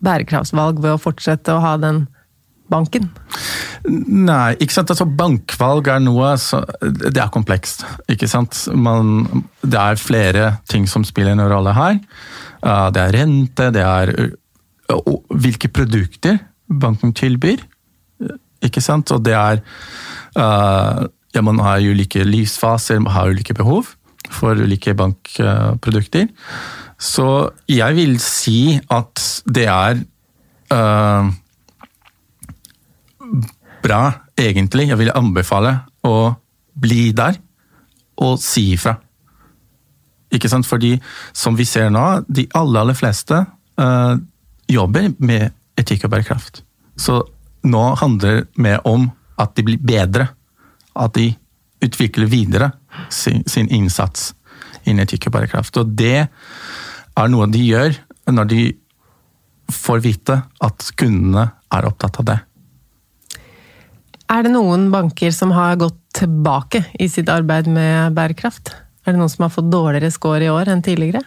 bærekraftsvalg 0.04 0.82
ved 0.82 0.96
å 0.96 1.02
fortsette 1.02 1.54
å 1.54 1.62
ha 1.64 1.76
den 1.80 2.04
banken? 2.72 3.08
Nei, 3.88 4.58
ikke 4.62 4.76
sant. 4.76 4.92
Altså, 4.94 5.06
bankvalg 5.06 5.88
er 5.94 6.02
noe 6.04 6.34
så, 6.40 6.62
Det 6.82 7.18
er 7.18 7.32
komplekst, 7.34 7.86
ikke 8.12 8.30
sant. 8.30 8.58
Man, 8.76 9.46
det 9.64 9.80
er 9.80 10.02
flere 10.02 10.46
ting 10.72 10.88
som 10.90 11.06
spiller 11.08 11.36
en 11.36 11.46
rolle 11.52 11.74
her. 11.78 12.02
Uh, 12.62 12.90
det 12.94 13.02
er 13.02 13.16
rente, 13.18 13.72
det 13.74 13.86
er 13.86 14.14
uh, 14.92 15.16
hvilke 15.34 15.72
produkter 15.74 16.42
banken 16.68 17.16
tilbyr. 17.18 17.64
Ikke 18.62 18.84
sant. 18.84 19.10
Og 19.16 19.24
det 19.26 19.34
er 19.34 19.64
ja, 20.32 21.42
Man 21.44 21.60
har 21.60 21.82
ulike 21.84 22.22
livsfaser, 22.24 23.00
man 23.02 23.12
har 23.16 23.32
ulike 23.34 23.56
behov 23.58 23.90
for 24.30 24.60
ulike 24.60 24.94
bankprodukter. 24.98 26.30
Så 27.02 27.28
jeg 27.70 27.98
vil 27.98 28.20
si 28.22 28.78
at 28.94 29.24
det 29.50 29.66
er 29.66 30.04
bra, 33.82 34.02
egentlig. 34.38 34.90
Jeg 34.92 35.00
vil 35.02 35.14
anbefale 35.16 35.80
å 36.06 36.34
bli 36.82 37.12
der 37.18 37.40
og 38.22 38.38
si 38.42 38.72
ifra. 38.76 38.96
Ikke 40.32 40.50
sant? 40.52 40.68
Fordi 40.68 40.96
som 41.36 41.58
vi 41.58 41.66
ser 41.68 41.90
nå, 41.92 42.06
de 42.30 42.46
aller, 42.56 42.84
aller 42.86 42.98
fleste 42.98 43.42
øh, 43.82 44.22
jobber 44.72 45.10
med 45.20 45.52
etikk 45.80 46.06
og 46.08 46.14
bærekraft. 46.16 46.62
Så 46.96 47.20
nå 47.68 47.84
handler 48.00 48.42
det 48.42 48.62
mer 48.62 48.86
om 48.88 49.10
at 49.42 49.56
de 49.58 49.66
blir 49.66 49.82
bedre. 49.82 50.30
At 50.96 51.16
de 51.18 51.32
utvikler 51.82 52.30
videre 52.30 52.72
sin, 53.10 53.44
sin 53.50 53.70
innsats 53.74 54.32
innen 54.86 55.06
etikk 55.06 55.30
og 55.30 55.38
bærekraft. 55.38 55.78
Og 55.82 55.96
det 55.98 56.28
er 56.28 57.32
noe 57.32 57.50
de 57.52 57.64
gjør 57.66 57.98
når 58.32 58.50
de 58.52 58.62
får 59.72 60.02
vite 60.04 60.38
at 60.64 60.88
kundene 61.00 61.48
er 61.72 61.88
opptatt 61.88 62.20
av 62.22 62.28
det. 62.28 62.40
Er 64.32 64.46
det 64.46 64.54
noen 64.54 64.88
banker 64.94 65.34
som 65.36 65.52
har 65.56 65.80
gått 65.80 66.00
tilbake 66.16 66.86
i 67.00 67.08
sitt 67.12 67.30
arbeid 67.32 67.68
med 67.72 68.16
bærekraft? 68.16 68.74
Er 69.04 69.14
det 69.14 69.20
noen 69.20 69.32
som 69.32 69.48
har 69.48 69.54
fått 69.54 69.72
dårligere 69.72 70.12
score 70.14 70.46
i 70.46 70.52
år 70.52 70.72
enn 70.72 70.84
tidligere? 70.86 71.24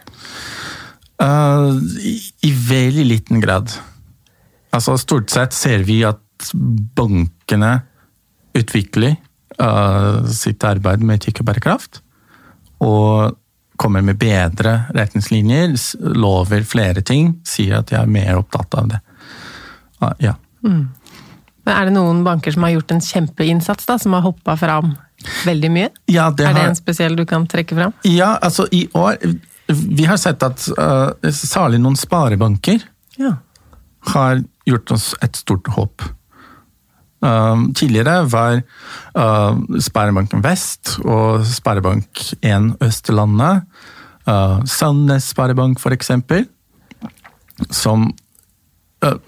Uh, 1.20 1.76
i, 2.00 2.16
i, 2.46 2.52
veldig 2.68 3.04
liten 3.06 3.42
grad. 3.42 3.70
Altså, 4.74 4.96
stort 4.98 5.30
sett 5.30 5.54
ser 5.54 5.84
vi 5.86 6.00
at 6.06 6.50
bankene 6.96 7.76
utvikler 8.56 9.16
uh, 9.62 10.24
sitt 10.30 10.64
arbeid 10.64 11.04
med 11.04 11.22
etikk 11.22 11.42
og 11.42 11.50
bærekraft. 11.50 12.00
Og 12.84 13.36
kommer 13.80 14.04
med 14.06 14.18
bedre 14.20 14.84
retningslinjer, 14.94 15.74
lover 16.14 16.66
flere 16.68 17.02
ting, 17.02 17.34
sier 17.46 17.80
at 17.80 17.90
de 17.90 17.98
er 17.98 18.10
mer 18.10 18.38
opptatt 18.38 18.76
av 18.78 18.92
det. 18.92 19.00
Uh, 20.02 20.12
ja. 20.22 20.36
Mm. 20.66 20.84
Men 21.64 21.74
Er 21.74 21.88
det 21.88 21.94
noen 21.96 22.22
banker 22.26 22.52
som 22.54 22.66
har 22.66 22.74
gjort 22.76 22.92
en 22.92 23.02
kjempeinnsats, 23.02 23.86
da, 23.88 23.98
som 23.98 24.16
har 24.16 24.24
hoppa 24.26 24.56
fram 24.60 24.94
veldig 25.46 25.70
mye? 25.72 25.90
Ja, 26.12 26.28
det 26.30 26.48
er 26.48 26.58
det 26.58 26.66
en 26.68 26.78
spesiell 26.78 27.16
du 27.16 27.24
kan 27.28 27.46
trekke 27.48 27.76
fram? 27.76 27.94
Ja, 28.04 28.34
altså 28.42 28.66
i 28.72 28.86
år 28.92 29.16
Vi 29.68 30.04
har 30.04 30.18
sett 30.20 30.42
at 30.44 30.66
uh, 30.76 31.14
særlig 31.32 31.80
noen 31.80 31.96
sparebanker 31.96 32.82
ja. 33.16 33.38
har 34.12 34.42
gjort 34.68 34.92
oss 34.92 35.14
et 35.24 35.40
stort 35.40 35.70
håp. 35.72 36.04
Uh, 37.24 37.70
tidligere 37.72 38.18
var 38.28 38.58
uh, 39.16 39.56
Sparebanken 39.80 40.42
Vest 40.44 40.98
og 41.04 41.46
Sparebank1 41.48 42.74
Østlandet, 42.84 43.64
uh, 44.28 44.60
Sandnes 44.68 45.30
Sparebank 45.32 45.80
f.eks., 45.80 46.12
som 47.70 48.10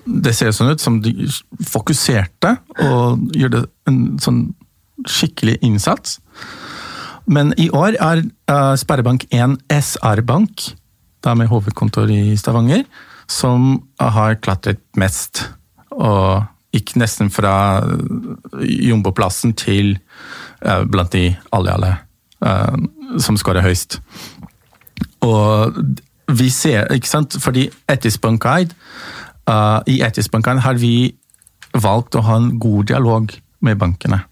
det 0.04 0.32
ser 0.32 0.54
sånn 0.56 0.72
ut 0.72 0.80
som 0.80 0.94
de 1.04 1.12
fokuserte 1.68 2.54
og 2.80 3.26
gjorde 3.36 3.66
en 3.90 3.98
sånn 4.24 4.38
skikkelig 5.04 5.58
innsats. 5.66 6.16
Men 7.28 7.52
i 7.60 7.68
år 7.74 7.98
er 8.00 8.22
uh, 8.24 8.72
Sparebank1 8.78 9.58
SR-bank, 9.72 10.64
da 11.24 11.34
med 11.36 11.50
hovedkontor 11.50 12.10
i 12.12 12.36
Stavanger, 12.40 12.86
som 13.28 13.82
har 14.00 14.38
klatret 14.40 14.80
mest. 14.96 15.42
Og 15.92 16.46
gikk 16.76 16.94
nesten 17.00 17.32
fra 17.32 17.54
jumboplassen 18.62 19.56
til 19.58 19.96
uh, 20.64 20.84
blant 20.84 21.12
de 21.16 21.30
alle, 21.56 21.74
alle 21.76 21.92
uh, 22.44 23.20
som 23.22 23.38
skårer 23.40 23.66
høyest. 23.66 24.00
Og 25.26 25.76
vi 26.36 26.48
ser, 26.50 26.90
ikke 26.94 27.10
sant, 27.10 27.36
fordi 27.42 27.68
Bank 28.20 28.42
Guide 28.42 28.74
Uh, 29.46 29.78
I 29.86 30.00
Etisbanken 30.02 30.58
har 30.64 30.78
vi 30.82 31.14
valgt 31.76 32.16
å 32.18 32.24
ha 32.26 32.38
en 32.40 32.56
god 32.58 32.88
dialog 32.90 33.30
med 33.62 33.78
bankene. 33.78 34.24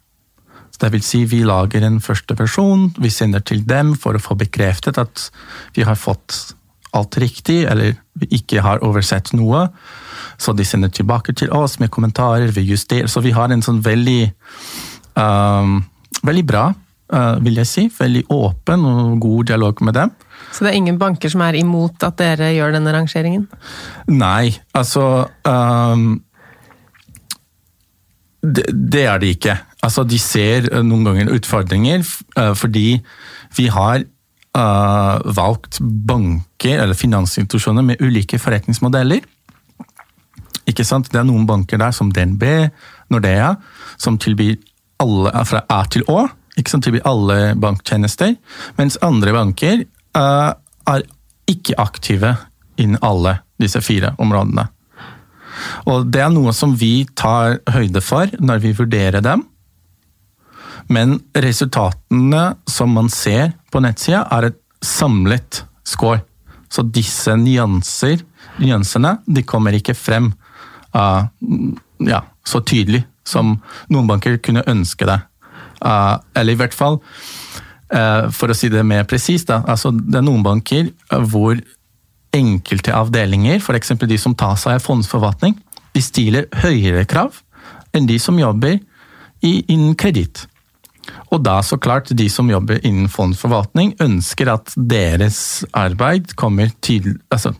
Så 0.74 0.82
det 0.82 0.90
vil 0.96 1.04
si 1.06 1.20
Vi 1.30 1.44
lager 1.46 1.86
en 1.86 2.00
første 2.02 2.34
versjon, 2.34 2.88
vi 2.98 3.10
sender 3.14 3.44
til 3.46 3.62
dem 3.62 3.94
for 3.94 4.18
å 4.18 4.22
få 4.22 4.34
bekreftet 4.34 4.98
at 4.98 5.28
vi 5.76 5.86
har 5.86 5.94
fått 5.94 6.56
alt 6.94 7.14
riktig, 7.18 7.62
eller 7.70 7.94
vi 8.18 8.26
ikke 8.40 8.62
har 8.62 8.82
oversett 8.86 9.32
noe. 9.34 9.68
Så 10.38 10.54
de 10.56 10.64
sender 10.66 10.92
tilbake 10.92 11.34
til 11.36 11.52
oss 11.54 11.78
med 11.80 11.92
kommentarer, 11.94 12.52
vi 12.54 12.66
justerer. 12.68 13.10
Så 13.10 13.22
vi 13.24 13.34
har 13.34 13.52
en 13.52 13.64
sånn 13.64 13.82
veldig 13.84 14.22
um, 15.18 15.82
Veldig 16.24 16.44
bra, 16.48 16.68
uh, 17.12 17.34
vil 17.44 17.58
jeg 17.60 17.68
si. 17.68 17.82
Veldig 17.92 18.22
åpen 18.32 18.86
og 18.88 19.18
god 19.20 19.50
dialog 19.50 19.82
med 19.84 19.96
dem. 19.98 20.12
Så 20.54 20.64
det 20.64 20.70
er 20.70 20.78
ingen 20.78 20.96
banker 20.96 21.28
som 21.28 21.42
er 21.44 21.58
imot 21.58 22.00
at 22.06 22.16
dere 22.16 22.52
gjør 22.54 22.72
denne 22.76 22.94
rangeringen? 22.94 23.44
Nei, 24.08 24.54
altså 24.72 25.26
um, 25.44 26.22
det, 28.40 28.64
det, 28.72 29.04
er 29.04 29.20
det 29.20 29.34
ikke. 29.36 29.58
Altså, 29.84 30.06
de 30.08 30.20
ser 30.22 30.70
noen 30.80 31.04
ganger 31.10 31.34
utfordringer 31.34 32.06
uh, 32.38 32.54
fordi 32.56 33.02
vi 33.58 33.68
har 33.74 34.06
uh, 34.56 35.34
valgt 35.36 35.80
banker 35.82 36.80
eller 36.86 36.98
finansinstitusjoner 36.98 37.84
med 37.84 38.02
ulike 38.04 38.38
forretningsmodeller. 38.40 39.26
Ikke 40.74 40.86
sant? 40.86 41.10
Det 41.12 41.20
er 41.20 41.26
noen 41.28 41.46
banker 41.46 41.78
der 41.78 41.94
som 41.94 42.10
DNB, 42.10 42.42
Nordea, 43.14 43.54
som 43.96 44.18
tilbyr 44.18 44.58
alle 45.02 45.30
fra 45.46 45.62
A 45.70 45.84
til 45.90 46.02
Å. 46.10 46.24
Ikke 46.58 46.74
sant? 46.74 46.86
Tilbyr 46.86 47.06
alle 47.06 47.38
banktjenester. 47.62 48.34
Mens 48.78 48.98
andre 49.06 49.34
banker 49.36 49.84
uh, 50.18 50.50
er 50.90 51.06
ikke 51.50 51.78
aktive 51.78 52.34
innen 52.80 52.98
alle 53.06 53.38
disse 53.62 53.78
fire 53.84 54.16
områdene. 54.18 54.66
Og 55.86 56.08
det 56.10 56.24
er 56.24 56.32
noe 56.34 56.50
som 56.56 56.74
vi 56.78 57.04
tar 57.14 57.60
høyde 57.70 58.02
for 58.02 58.30
når 58.42 58.62
vi 58.64 58.74
vurderer 58.74 59.22
dem. 59.22 59.44
Men 60.90 61.20
resultatene 61.38 62.44
som 62.68 62.90
man 62.92 63.08
ser 63.12 63.54
på 63.72 63.80
nettsida, 63.84 64.24
er 64.34 64.50
et 64.50 64.58
samlet 64.84 65.62
score. 65.86 66.20
Så 66.68 66.82
disse 66.90 67.36
nyanser, 67.38 68.18
nyansene 68.58 69.16
de 69.24 69.44
kommer 69.46 69.76
ikke 69.78 69.94
frem 69.96 70.32
uh, 70.96 71.26
ja, 72.04 72.22
så 72.46 72.62
tydelig 72.64 73.04
som 73.26 73.56
noen 73.92 74.08
banker 74.08 74.38
kunne 74.44 74.64
ønske 74.70 75.08
det. 75.08 75.20
Uh, 75.84 76.20
eller 76.36 76.54
i 76.54 76.60
hvert 76.60 76.76
fall 76.76 77.00
uh, 77.00 78.30
for 78.32 78.50
å 78.50 78.56
si 78.56 78.70
det 78.72 78.84
mer 78.86 79.06
presist, 79.08 79.50
altså, 79.50 79.92
det 79.94 80.20
er 80.20 80.26
noen 80.26 80.44
banker 80.44 80.90
hvor 81.30 81.58
enkelte 82.34 82.94
avdelinger, 82.94 83.60
f.eks. 83.60 83.94
de 84.00 84.18
som 84.18 84.34
tar 84.34 84.56
seg 84.60 84.78
av 84.78 84.84
fondsforvaltning, 84.84 85.54
de 85.94 86.02
stiller 86.02 86.48
høyere 86.64 87.04
krav 87.06 87.38
enn 87.94 88.08
de 88.10 88.18
som 88.18 88.38
jobber 88.40 88.80
innen 89.44 89.94
kreditt. 89.94 90.48
Og 91.30 91.42
da 91.44 91.58
så 91.62 91.76
klart 91.80 92.12
de 92.16 92.26
som 92.32 92.48
jobber 92.50 92.80
innen 92.86 93.10
fondsforvaltning, 93.12 93.94
ønsker 94.02 94.50
at 94.54 94.72
deres 94.74 95.64
arbeid 95.76 96.32
kommer 96.40 96.72
tydelig 96.84 97.18
altså, 97.34 97.54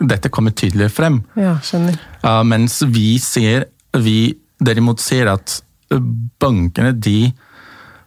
dette 0.00 0.30
kommer 0.32 0.54
tydeligere 0.56 0.92
frem. 0.92 1.20
Ja, 1.38 1.56
skjønner. 1.62 1.98
Uh, 2.24 2.42
mens 2.46 2.80
vi 2.90 3.14
ser, 3.22 3.68
vi 3.94 4.34
derimot 4.64 5.02
ser 5.02 5.30
at 5.32 5.60
bankene 6.42 6.92
de 6.96 7.32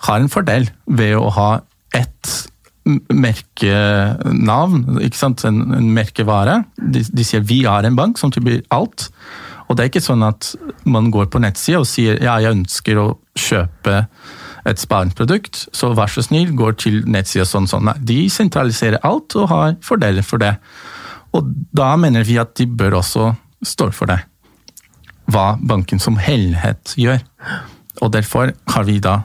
har 0.07 0.21
en 0.21 0.31
fordel 0.31 0.69
ved 0.85 1.15
å 1.17 1.29
ha 1.35 1.49
ett 1.95 2.47
merkenavn, 2.87 4.83
ikke 5.03 5.19
sant? 5.19 5.43
En, 5.47 5.61
en 5.75 5.91
merkevare. 5.93 6.61
De, 6.77 7.03
de, 7.03 7.25
sier 7.27 7.43
vi 7.47 7.63
har 7.65 7.87
en 7.87 7.97
bank 7.97 8.19
som 8.19 8.31
tilbyr 8.33 8.63
alt. 8.73 9.09
Og 9.67 9.75
det 9.75 9.83
er 9.83 9.91
ikke 9.91 10.03
sånn 10.05 10.23
at 10.23 10.53
man 10.87 11.09
går 11.11 11.27
på 11.31 11.41
nettsida 11.43 11.81
og 11.83 11.89
sier 11.89 12.21
ja, 12.23 12.37
jeg 12.39 12.55
ønsker 12.61 13.01
å 13.01 13.07
kjøpe 13.37 14.05
et 14.67 14.79
spareprodukt', 14.81 15.67
så 15.75 15.93
vær 15.95 16.11
så 16.11 16.23
snill, 16.25 16.51
går 16.55 16.73
til 16.79 17.01
nettsida 17.07 17.45
sånn 17.47 17.67
sånn. 17.71 17.87
Nei, 17.87 17.95
de 18.03 18.19
sentraliserer 18.31 19.03
alt 19.07 19.35
og 19.39 19.49
har 19.51 19.75
fordeler 19.83 20.25
for 20.27 20.43
det. 20.43 20.57
Og 21.37 21.47
da 21.75 21.91
mener 21.99 22.25
vi 22.27 22.39
at 22.41 22.55
de 22.57 22.65
bør 22.67 22.99
også 23.01 23.31
stå 23.65 23.91
for 23.95 24.09
det. 24.09 24.19
hva 25.27 25.57
banken 25.59 25.99
som 25.99 26.15
helhet 26.15 26.93
gjør. 26.95 27.19
Og 27.99 28.11
derfor 28.13 28.53
har 28.71 28.85
vi 28.87 28.93
da 29.03 29.17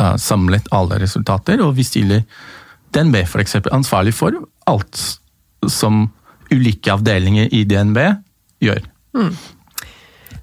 uh, 0.00 0.14
samlet 0.16 0.64
alle 0.72 0.96
resultater, 1.02 1.60
og 1.60 1.74
vi 1.76 1.84
stiller 1.84 2.22
DNB 2.96 3.18
eksempel 3.42 3.74
ansvarlig 3.76 4.14
for 4.16 4.32
alt 4.64 5.02
som 5.68 6.06
ulike 6.48 6.92
avdelinger 6.92 7.52
i 7.52 7.66
DNB 7.68 7.98
gjør. 8.64 8.80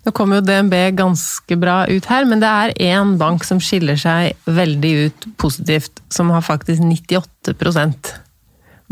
Nå 0.03 0.11
kommer 0.11 0.41
jo 0.41 0.45
DNB 0.45 0.75
ganske 0.99 1.57
bra 1.57 1.83
ut 1.87 2.09
her, 2.11 2.27
men 2.27 2.43
det 2.43 2.49
er 2.49 2.75
én 2.91 3.15
bank 3.17 3.45
som 3.47 3.61
skiller 3.63 3.97
seg 3.99 4.35
veldig 4.45 4.93
ut 5.07 5.27
positivt, 5.39 6.03
som 6.11 6.29
har 6.35 6.43
faktisk 6.43 6.83
98 6.83 7.55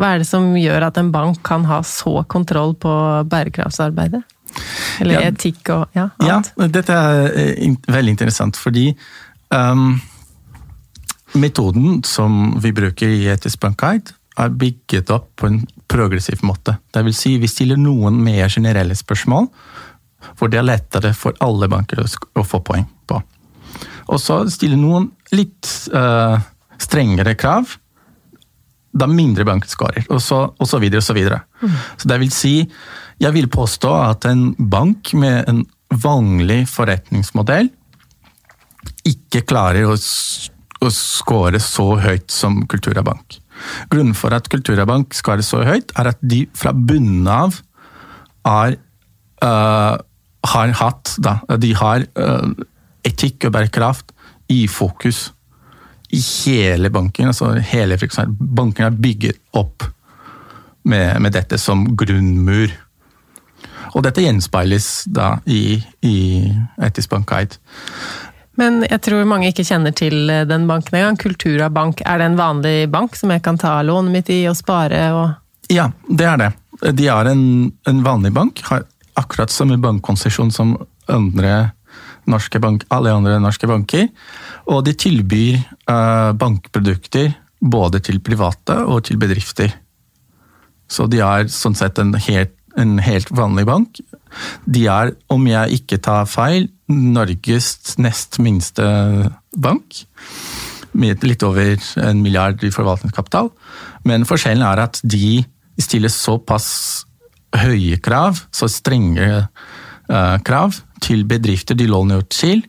Hva 0.02 0.16
er 0.16 0.24
det 0.24 0.30
som 0.30 0.56
gjør 0.58 0.88
at 0.88 0.98
en 0.98 1.12
bank 1.14 1.44
kan 1.46 1.68
ha 1.70 1.84
så 1.86 2.24
kontroll 2.26 2.74
på 2.82 2.92
bærekraftsarbeidet? 3.30 4.24
Eller 5.00 5.22
Ja. 5.22 5.28
etikk 5.30 5.70
og 5.70 5.94
ja, 5.96 6.10
Ja, 6.20 6.42
dette 6.68 6.92
er 6.94 7.30
eh, 7.38 7.76
veldig 7.88 8.16
interessant, 8.16 8.58
fordi 8.58 8.96
um, 9.54 10.02
metoden 11.36 12.02
som 12.04 12.60
vi 12.60 12.74
bruker 12.76 13.08
i 13.08 13.30
Etisk 13.32 13.62
bankguide, 13.62 14.18
er 14.38 14.50
bygget 14.50 15.12
opp 15.12 15.30
på 15.38 15.48
en 15.48 15.62
progressiv 15.92 16.42
måte. 16.44 16.78
Det 16.92 17.04
vil 17.06 17.14
si, 17.16 17.38
vi 17.38 17.48
stiller 17.52 17.78
noen 17.78 18.18
mer 18.24 18.50
generelle 18.50 18.96
spørsmål, 18.96 19.48
hvor 20.40 20.50
det 20.50 20.60
er 20.60 20.68
lettere 20.68 21.14
for 21.14 21.36
alle 21.44 21.70
banker 21.70 22.02
å 22.02 22.44
få 22.44 22.62
poeng 22.66 22.88
på. 23.08 23.22
Og 24.12 24.20
så 24.20 24.42
stiller 24.50 24.80
noen 24.80 25.12
litt 25.36 25.68
uh, 25.94 26.40
strengere 26.82 27.36
krav, 27.36 27.78
da 28.92 29.08
mindre 29.08 29.46
banken 29.48 29.72
skårer, 29.72 30.06
og 30.12 30.20
så, 30.24 30.42
og 30.52 30.68
så 30.68 30.80
videre 30.82 31.02
og 31.02 31.08
så 31.08 31.16
videre. 31.16 31.42
Så 31.98 32.10
det 32.12 32.18
vil 32.22 32.34
si, 32.36 32.56
jeg 33.22 33.36
vil 33.36 33.48
påstå 33.52 33.92
at 34.10 34.28
en 34.30 34.52
bank 34.58 35.14
med 35.18 35.48
en 35.50 35.64
vanlig 35.92 36.66
forretningsmodell 36.72 37.70
ikke 39.08 39.44
klarer 39.48 39.88
å, 39.90 39.96
å 39.96 40.92
score 40.94 41.60
så 41.64 41.88
høyt 42.02 42.32
som 42.34 42.62
Kultura 42.70 43.04
Bank. 43.06 43.40
Grunnen 43.92 44.16
for 44.18 44.34
at 44.36 44.50
Kultura 44.52 44.86
Bank 44.90 45.16
skårer 45.18 45.46
så 45.46 45.62
høyt, 45.66 45.94
er 46.00 46.12
at 46.14 46.22
de 46.22 46.44
fra 46.58 46.74
bunnen 46.74 47.28
av 47.30 47.60
er, 48.48 48.78
uh, 49.46 49.98
har 50.52 50.74
hatt 50.82 51.14
da, 51.22 51.38
De 51.62 51.76
har 51.78 52.08
uh, 52.18 52.50
etikk 53.06 53.48
og 53.48 53.56
bærekraft 53.58 54.16
i 54.52 54.66
fokus 54.72 55.30
i 56.12 56.22
hele 56.22 56.90
banken. 56.90 57.28
altså 57.28 57.54
hele. 57.56 57.98
Banken 58.40 58.86
er 58.86 58.96
bygget 58.96 59.40
opp 59.52 59.84
med, 60.84 61.22
med 61.22 61.32
dette 61.32 61.58
som 61.58 61.86
grunnmur. 61.98 62.74
Og 63.92 64.04
dette 64.04 64.24
gjenspeiles 64.24 65.06
da 65.12 65.36
i, 65.46 65.82
i 66.08 66.18
Etisk 66.82 67.12
bankguide. 67.12 67.60
Men 68.60 68.84
jeg 68.84 69.00
tror 69.06 69.28
mange 69.28 69.50
ikke 69.52 69.66
kjenner 69.68 69.94
til 69.96 70.30
eh, 70.30 70.46
den 70.48 70.68
banken 70.70 70.98
engang. 71.00 71.20
Kultura 71.20 71.70
Bank, 71.72 72.04
er 72.06 72.20
det 72.20 72.30
en 72.30 72.40
vanlig 72.40 72.90
bank 72.92 73.16
som 73.20 73.32
jeg 73.32 73.44
kan 73.46 73.60
ta 73.60 73.78
lånet 73.86 74.14
mitt 74.14 74.32
i 74.34 74.44
og 74.52 74.58
spare 74.60 75.06
og 75.16 75.30
Ja, 75.72 75.88
det 76.10 76.28
er 76.28 76.40
det. 76.42 76.50
De 76.98 77.08
er 77.08 77.30
en, 77.32 77.44
en 77.88 78.02
vanlig 78.04 78.34
bank, 78.36 78.60
har 78.68 78.84
akkurat 79.20 79.52
samme 79.54 79.78
bankkonsesjon 79.80 80.52
som 80.52 80.74
andre 81.12 81.72
bank, 82.26 82.86
alle 82.90 83.12
andre 83.12 83.40
norske 83.40 83.68
banker. 83.68 84.10
Og 84.68 84.86
de 84.86 84.94
tilbyr 84.94 85.58
eh, 85.58 86.32
bankprodukter 86.34 87.34
både 87.62 88.00
til 88.00 88.20
private 88.20 88.86
og 88.86 89.06
til 89.06 89.18
bedrifter. 89.18 89.72
Så 90.90 91.08
de 91.08 91.22
er 91.24 91.48
sånn 91.48 91.76
sett 91.76 92.00
en 92.00 92.14
helt, 92.14 92.54
en 92.78 93.00
helt 93.00 93.30
vanlig 93.32 93.66
bank. 93.66 94.02
De 94.66 94.88
er, 94.88 95.14
om 95.32 95.46
jeg 95.48 95.82
ikke 95.82 96.02
tar 96.04 96.28
feil, 96.28 96.70
Norges 96.92 97.98
nest 97.98 98.40
minste 98.40 98.84
bank. 99.56 100.04
Med 100.92 101.24
litt 101.24 101.44
over 101.48 101.78
en 102.04 102.20
milliard 102.22 102.64
i 102.64 102.72
forvaltningskapital. 102.74 103.52
Men 104.04 104.28
forskjellen 104.28 104.66
er 104.68 104.84
at 104.84 105.00
de 105.04 105.44
stiller 105.80 106.12
såpass 106.12 107.06
høye 107.56 108.00
krav, 108.04 108.40
så 108.52 108.68
strenge 108.72 109.48
krav, 110.44 110.76
til 111.02 111.24
bedrifter 111.26 111.78
de 111.80 111.86
låner 111.88 112.22
ut 112.22 112.30
til, 112.36 112.66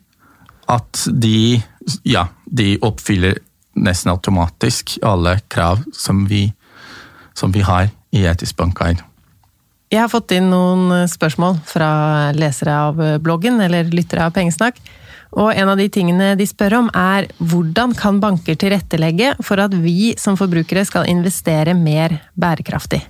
at 0.70 1.05
de, 1.11 1.59
ja, 2.07 2.28
de 2.46 2.76
oppfyller 2.87 3.40
nesten 3.74 4.12
automatisk 4.12 4.98
alle 5.02 5.38
krav 5.50 5.83
som 5.96 6.26
vi, 6.31 6.46
som 7.35 7.52
vi 7.52 7.64
har 7.66 7.90
i 8.12 8.26
Etisk 8.28 8.57
bankguide. 8.61 9.02
Jeg 9.92 10.00
har 10.00 10.09
fått 10.09 10.33
inn 10.33 10.48
noen 10.48 10.87
eh, 10.94 11.09
spørsmål 11.11 11.59
fra 11.68 12.33
lesere 12.33 12.74
av 12.88 13.00
eh, 13.02 13.18
bloggen, 13.20 13.61
eller 13.61 13.90
lyttere 13.92 14.24
av 14.24 14.33
Pengesnakk. 14.37 14.78
Og 15.37 15.52
en 15.52 15.68
av 15.68 15.81
de 15.81 15.88
tingene 15.92 16.33
de 16.37 16.46
spør 16.48 16.78
om 16.83 16.88
er 16.96 17.28
hvordan 17.40 17.92
kan 17.96 18.20
banker 18.20 18.57
tilrettelegge 18.61 19.35
for 19.44 19.61
at 19.64 19.72
vi 19.85 20.12
som 20.20 20.37
forbrukere 20.37 20.85
skal 20.88 21.09
investere 21.12 21.76
mer 21.76 22.18
bærekraftig? 22.37 23.02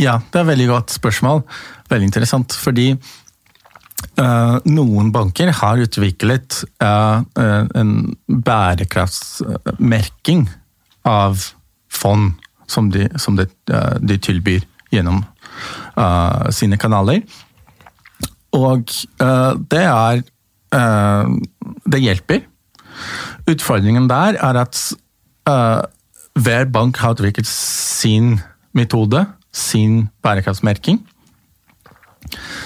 Ja, 0.00 0.18
det 0.30 0.38
er 0.38 0.44
et 0.44 0.52
veldig 0.52 0.68
godt 0.70 0.90
spørsmål. 0.94 1.42
Veldig 1.90 2.06
interessant, 2.08 2.52
fordi 2.56 2.94
uh, 2.94 4.56
noen 4.66 5.12
banker 5.14 5.52
har 5.60 5.76
utviklet 5.84 6.64
eh, 6.82 7.18
eh, 7.40 7.64
en 7.80 8.16
bærekraftsmerking 8.26 10.48
av 11.08 11.38
fond 11.92 12.32
som 12.66 12.90
de, 12.90 13.08
som 13.20 13.36
de, 13.38 13.46
uh, 13.70 13.96
de 14.00 14.18
tilbyr 14.18 14.62
gjennom 14.94 15.22
eh, 15.96 16.50
sine 16.54 16.78
kanaler. 16.80 17.22
Og 18.54 18.90
eh, 19.22 19.52
det 19.70 19.82
er 19.82 20.22
eh, 20.74 21.32
Det 21.90 22.02
hjelper. 22.02 22.44
Utfordringen 23.50 24.08
der 24.10 24.38
er 24.38 24.60
at 24.62 24.80
eh, 25.50 25.82
hver 26.34 26.68
bank 26.72 26.98
har 27.02 27.14
utviklet 27.14 27.46
sin 27.46 28.38
metode, 28.74 29.26
sin 29.54 30.08
bærekraftsmerking. 30.24 30.98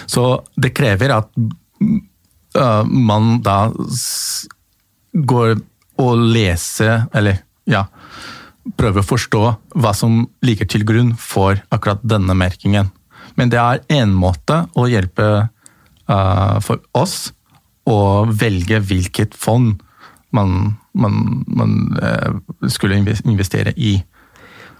Så 0.08 0.24
det 0.56 0.72
krever 0.76 1.12
at 1.18 1.28
uh, 1.38 2.84
man 2.86 3.38
da 3.44 3.58
går 5.12 5.58
og 5.98 6.22
leser, 6.32 7.08
eller 7.12 7.42
ja, 7.68 7.84
prøver 8.78 9.02
å 9.02 9.08
forstå 9.08 9.42
hva 9.80 9.92
som 9.96 10.22
ligger 10.44 10.68
til 10.70 10.86
grunn 10.88 11.14
for 11.18 11.58
akkurat 11.74 12.02
denne 12.06 12.36
merkingen. 12.38 12.92
Men 13.38 13.52
det 13.52 13.60
er 13.60 13.82
en 14.00 14.14
måte 14.16 14.64
å 14.78 14.86
hjelpe 14.90 15.26
uh, 15.48 16.56
for 16.64 16.82
oss 16.96 17.32
å 17.88 18.26
velge 18.28 18.80
hvilket 18.84 19.36
fond 19.38 19.78
man, 20.34 20.74
man, 20.92 21.44
man 21.46 21.76
uh, 22.02 22.38
skulle 22.68 22.98
investere 23.00 23.72
i. 23.76 23.96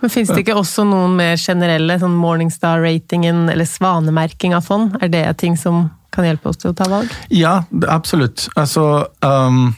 Men 0.00 0.12
Fins 0.12 0.30
det 0.30 0.44
ikke 0.44 0.56
også 0.58 0.84
noen 0.86 1.16
mer 1.18 1.38
generelle, 1.40 1.98
sånn 1.98 2.14
Morningstar-ratingen 2.20 3.48
eller 3.50 3.66
svanemerking 3.66 4.54
av 4.54 4.66
fond? 4.68 4.94
Er 5.02 5.10
det 5.10 5.24
ting 5.42 5.58
som 5.58 5.88
kan 6.14 6.26
hjelpe 6.28 6.52
oss 6.52 6.60
til 6.62 6.70
å 6.70 6.76
ta 6.78 6.86
valg? 6.90 7.10
Ja, 7.34 7.60
absolutt. 7.90 8.46
Altså 8.58 8.84
um, 9.26 9.72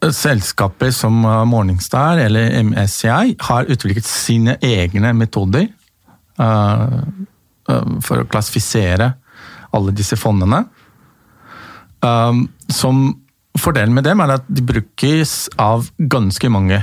Selskaper 0.00 0.94
som 0.96 1.20
Morningstar 1.50 2.22
eller 2.24 2.56
MSCI 2.70 3.36
har 3.48 3.68
utviklet 3.72 4.08
sine 4.08 4.56
egne 4.64 5.12
metoder 5.16 5.68
uh, 6.40 7.04
uh, 7.68 7.92
for 8.04 8.22
å 8.22 8.28
klassifisere 8.32 9.12
alle 9.76 9.94
disse 9.96 10.16
fondene. 10.20 10.64
Um, 12.00 12.46
som 12.72 13.08
Fordelen 13.56 13.94
med 13.96 14.04
dem 14.04 14.20
er 14.20 14.34
at 14.34 14.48
de 14.52 14.60
brukes 14.60 15.46
av 15.56 15.86
ganske 15.96 16.48
mange 16.52 16.76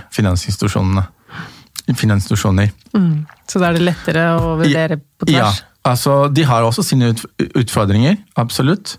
finansinstitusjoner. 1.91 2.71
Mm. 2.95 3.25
Så 3.49 3.59
da 3.59 3.69
er 3.69 3.77
det 3.77 3.87
lettere 3.89 4.25
å 4.37 4.55
vurdere 4.61 4.99
på 4.99 5.27
Ja, 5.31 5.49
tvers? 5.49 5.63
altså 5.83 6.17
de 6.31 6.45
har 6.47 6.63
også 6.63 6.85
sine 6.85 7.11
utfordringer, 7.59 8.17
absolutt. 8.39 8.97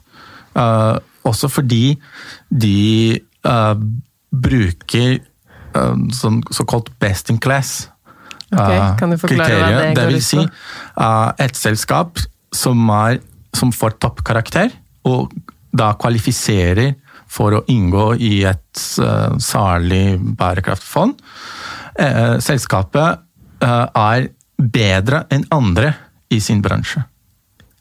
Uh, 0.55 1.01
også 1.25 1.49
fordi 1.49 1.97
de 2.51 3.20
uh, 3.49 3.75
bruker 4.31 5.18
uh, 5.75 5.97
sånn 6.14 6.42
såkalt 6.55 6.92
best 7.03 7.33
in 7.33 7.40
class. 7.40 7.88
Ok, 8.53 8.70
eh, 8.70 8.90
kan 9.01 9.11
du 9.11 9.18
forklare 9.18 9.57
hva 9.57 9.70
kriterier. 9.70 9.94
det 9.97 10.03
går 10.03 10.12
vil 10.12 10.20
ut 10.20 10.27
si 10.27 10.38
på? 10.38 10.44
Si, 10.44 11.47
et 11.47 11.59
selskap 11.59 12.20
som, 12.55 12.85
er, 12.94 13.18
som 13.57 13.73
får 13.75 13.97
toppkarakter, 14.05 14.70
og 15.09 15.33
da 15.75 15.90
kvalifiserer 15.99 16.94
for 17.35 17.57
å 17.57 17.64
inngå 17.73 18.12
i 18.23 18.44
et 18.47 18.85
uh, 19.03 19.35
særlig 19.42 20.20
bærekraftfond. 20.38 21.16
Eh, 21.95 22.39
selskapet 22.43 23.21
eh, 23.63 23.87
er 23.95 24.29
bedre 24.59 25.25
enn 25.35 25.45
andre 25.55 25.95
i 26.35 26.41
sin 26.43 26.63
bransje. 26.63 27.05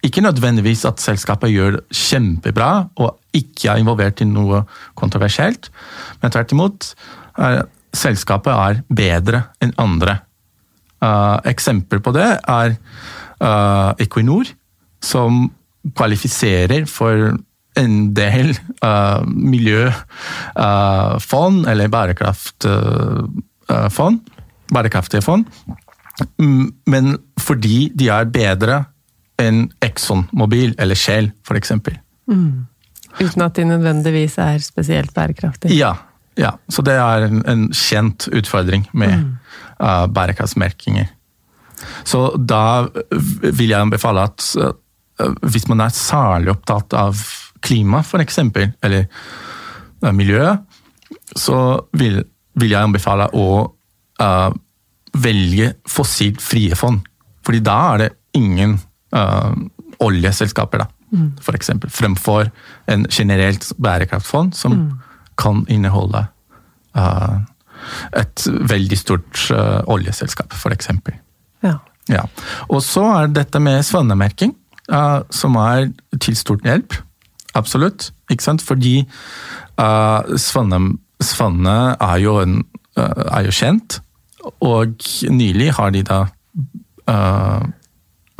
Ikke 0.03 0.21
nødvendigvis 0.21 0.85
at 0.85 0.99
selskapet 1.01 1.49
gjør 1.53 1.71
det 1.77 1.83
kjempebra 1.95 2.87
og 2.99 3.19
ikke 3.33 3.71
er 3.71 3.77
involvert 3.81 4.21
i 4.21 4.25
noe 4.29 4.63
kontroversielt, 4.99 5.71
men 6.21 6.31
tvert 6.31 6.51
imot. 6.53 6.95
eh, 7.39 7.61
selskapet 7.93 8.53
er 8.53 8.83
bedre 8.89 9.43
enn 9.61 9.73
andre. 9.77 10.19
Uh, 11.03 11.37
eksempel 11.43 11.99
på 11.99 12.11
det 12.15 12.39
er 12.47 12.77
uh, 13.43 13.91
Equinor, 13.99 14.45
som 15.03 15.51
kvalifiserer 15.97 16.85
for 16.87 17.37
en 17.75 18.13
del 18.15 18.57
uh, 18.85 19.21
miljøfond, 19.27 19.97
eller 21.67 21.87
bærekraftfond, 23.67 24.19
bærekraftige 24.73 25.21
fond, 25.21 25.45
Mm, 26.37 26.73
men 26.85 27.15
fordi 27.41 27.87
de 27.97 28.09
er 28.13 28.29
bedre 28.29 28.83
enn 29.41 29.65
Exxon 29.81 30.27
Mobil 30.37 30.75
eller 30.81 30.97
Shell, 30.97 31.31
f.eks. 31.47 31.73
Uten 31.73 33.45
at 33.45 33.55
de 33.57 33.65
nødvendigvis 33.65 34.37
er 34.41 34.61
spesielt 34.61 35.13
bærekraftige. 35.13 35.73
Ja, 35.77 35.93
ja, 36.37 36.53
så 36.69 36.85
det 36.85 36.93
er 36.97 37.27
en, 37.27 37.41
en 37.49 37.65
kjent 37.73 38.27
utfordring 38.33 38.85
med 38.93 39.13
uh, 39.81 40.05
bærekraftsmerkinger. 40.13 41.09
Så 42.05 42.27
da 42.37 42.85
vil 43.41 43.73
jeg 43.73 43.81
anbefale 43.81 44.27
at 44.29 44.45
uh, 44.61 45.33
hvis 45.41 45.67
man 45.69 45.81
er 45.81 45.93
særlig 45.93 46.53
opptatt 46.53 46.93
av 46.97 47.17
klima, 47.63 48.03
f.eks., 48.05 48.39
eller 48.83 49.05
uh, 50.05 50.13
miljø, 50.13 50.53
så 51.35 51.57
vil, 51.97 52.21
vil 52.59 52.73
jeg 52.75 52.85
anbefale 52.85 53.29
å 53.33 53.47
uh, 54.21 54.49
velge 55.13 55.73
fossilfrie 55.89 56.75
fond. 56.77 57.01
Fordi 57.45 57.61
da 57.65 57.77
er 57.93 58.03
det 58.03 58.09
ingen 58.39 58.77
uh, 59.15 59.53
oljeselskaper, 60.03 60.83
da, 60.83 60.87
for 61.43 61.57
eksempel. 61.57 61.91
Fremfor 61.93 62.49
en 62.89 63.05
generelt 63.11 63.69
bærekraftfond 63.77 64.55
som 64.57 64.77
kan 65.39 65.63
inneholde 65.71 66.25
uh, 66.97 67.41
et 68.17 68.45
veldig 68.47 68.97
stort 68.97 69.45
uh, 69.53 69.81
oljeselskap, 69.91 70.53
for 70.55 70.73
eksempel. 70.75 71.17
Ja. 71.63 71.77
Ja. 72.11 72.25
Og 72.67 72.81
så 72.83 73.03
er 73.15 73.31
dette 73.31 73.61
med 73.63 73.83
svanemerking, 73.87 74.55
uh, 74.91 75.21
som 75.31 75.55
er 75.61 75.91
til 76.19 76.35
stort 76.39 76.65
hjelp. 76.67 76.97
Absolutt. 77.55 78.11
Ikke 78.31 78.43
sant? 78.43 78.63
Fordi 78.65 79.03
uh, 79.79 80.35
svanne, 80.41 80.81
svanne 81.25 81.77
er, 81.93 82.17
jo 82.23 82.37
en, 82.43 82.59
uh, 82.99 83.23
er 83.29 83.47
jo 83.47 83.55
kjent, 83.55 83.99
og 84.63 84.99
nylig 85.31 85.71
har 85.77 85.93
de 85.95 86.03
da 86.07 86.19
uh, 87.09 87.63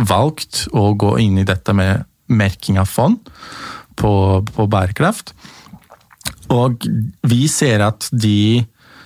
valgt 0.03 0.65
å 0.75 0.91
gå 0.99 1.15
inn 1.23 1.39
i 1.39 1.47
dette 1.47 1.75
med 1.75 2.03
merking 2.33 2.79
av 2.81 2.89
fond 2.91 3.19
på, 3.99 4.13
på 4.43 4.67
bærekraft. 4.71 5.33
Og 6.53 6.85
vi 7.29 7.47
ser 7.51 7.83
at 7.85 8.09
de 8.11 8.63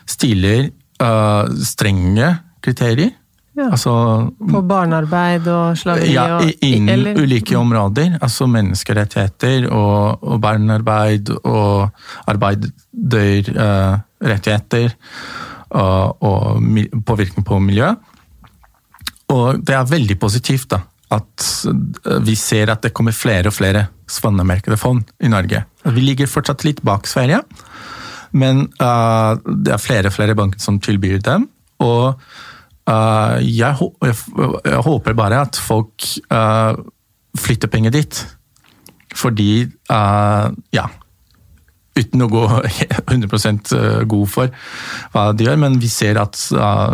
stiller 0.10 0.70
uh, 1.04 1.46
strenge 1.64 2.32
kriterier. 2.66 3.14
Ja. 3.58 3.72
Altså 3.74 3.90
På 4.38 4.60
barnearbeid 4.70 5.48
og 5.50 5.74
slaveri 5.82 6.12
ja, 6.14 6.38
innen 6.62 6.92
eller- 6.94 7.18
ulike 7.18 7.58
områder. 7.58 8.20
Altså 8.22 8.46
menneskerettigheter 8.54 9.66
og, 9.72 10.22
og 10.22 10.38
barnearbeid 10.44 11.32
og 11.42 11.90
arbeiderrettigheter 12.30 14.94
og, 15.70 16.18
og 16.22 16.62
påvirkning 17.08 17.46
på 17.46 17.60
miljø. 17.60 17.90
Og 19.34 19.60
det 19.66 19.76
er 19.76 19.84
veldig 19.90 20.20
positivt 20.22 20.70
da, 20.72 20.80
at 21.12 21.44
eh, 21.68 22.20
vi 22.24 22.36
ser 22.40 22.70
at 22.72 22.82
det 22.86 22.94
kommer 22.96 23.12
flere 23.16 23.48
og 23.50 23.54
flere 23.58 23.88
svanemerkede 24.08 24.78
fond 24.80 25.04
i 25.20 25.28
Norge. 25.34 25.64
Vi 25.84 26.02
ligger 26.04 26.28
fortsatt 26.32 26.64
litt 26.64 26.82
bak 26.86 27.08
Sverige, 27.10 27.42
men 28.38 28.68
uh, 28.80 29.36
det 29.44 29.74
er 29.74 29.78
flere 29.82 30.08
og 30.08 30.14
flere 30.16 30.36
banker 30.36 30.60
som 30.64 30.80
tilbyr 30.84 31.20
dem. 31.26 31.48
Og 31.84 32.14
eh, 32.14 32.18
jeg, 32.88 33.90
jeg, 34.08 34.16
jeg 34.64 34.84
håper 34.86 35.18
bare 35.18 35.42
at 35.44 35.60
folk 35.60 36.06
eh, 36.32 36.80
flytter 37.38 37.72
penger 37.72 37.96
dit. 37.98 38.22
Fordi, 39.16 39.52
eh, 39.66 40.48
ja 40.76 40.88
Uten 41.98 42.22
å 42.22 42.28
gå 42.30 42.44
100% 43.10 43.72
god 44.06 44.28
for 44.30 44.52
hva 45.16 45.32
de 45.34 45.48
gjør, 45.48 45.56
men 45.64 45.80
vi 45.82 45.90
ser 45.90 46.20
at 46.22 46.38
uh, 46.54 46.94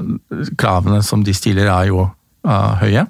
kravene 0.56 1.01
som 1.03 1.25
de 1.27 1.34
stiller, 1.36 1.67
er 1.67 1.89
jo 1.89 2.06
uh, 2.08 2.71
høye. 2.79 3.03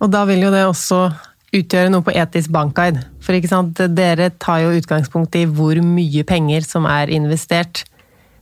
Og 0.00 0.08
da 0.08 0.22
vil 0.30 0.46
jo 0.46 0.52
det 0.54 0.62
også 0.64 1.02
utgjøre 1.58 1.92
noe 1.92 2.06
på 2.06 2.14
etisk 2.16 2.52
bankguide. 2.54 3.04
For 3.24 3.36
dere 3.92 4.30
tar 4.40 4.62
jo 4.64 4.74
utgangspunkt 4.78 5.36
i 5.36 5.44
hvor 5.44 5.76
mye 5.84 6.24
penger 6.28 6.64
som 6.64 6.88
er 6.88 7.12
investert. 7.12 7.84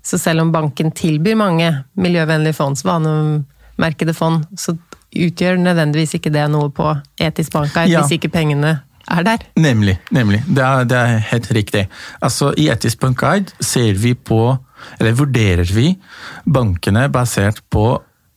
Så 0.07 0.19
selv 0.23 0.45
om 0.45 0.53
banken 0.55 0.93
tilbyr 0.95 1.35
mange 1.39 1.71
miljøvennlige 1.99 2.55
fond, 2.55 2.79
vanemerkede 2.87 4.15
fond, 4.15 4.45
så 4.59 4.77
utgjør 5.17 5.59
nødvendigvis 5.59 6.15
ikke 6.19 6.31
det 6.35 6.45
noe 6.53 6.71
på 6.75 6.93
etisk 7.23 7.57
bankguide 7.57 7.91
Ja. 7.91 8.03
hvis 8.05 8.19
ikke 8.19 8.31
pengene 8.31 8.81
er 9.07 9.23
der. 9.23 9.39
Nemlig. 9.57 9.99
nemlig. 10.11 10.43
Det 10.47 10.63
er, 10.63 10.85
det 10.85 10.97
er 10.99 11.19
helt 11.31 11.51
riktig. 11.55 11.89
Altså, 12.23 12.53
I 12.59 12.69
Etisk 12.69 13.01
bankguide 13.01 13.55
ser 13.61 13.95
vi 13.95 14.15
på, 14.15 14.57
eller 14.99 15.13
vurderer 15.13 15.75
vi 15.75 15.97
bankene 16.45 17.09
basert 17.13 17.63
på 17.71 17.87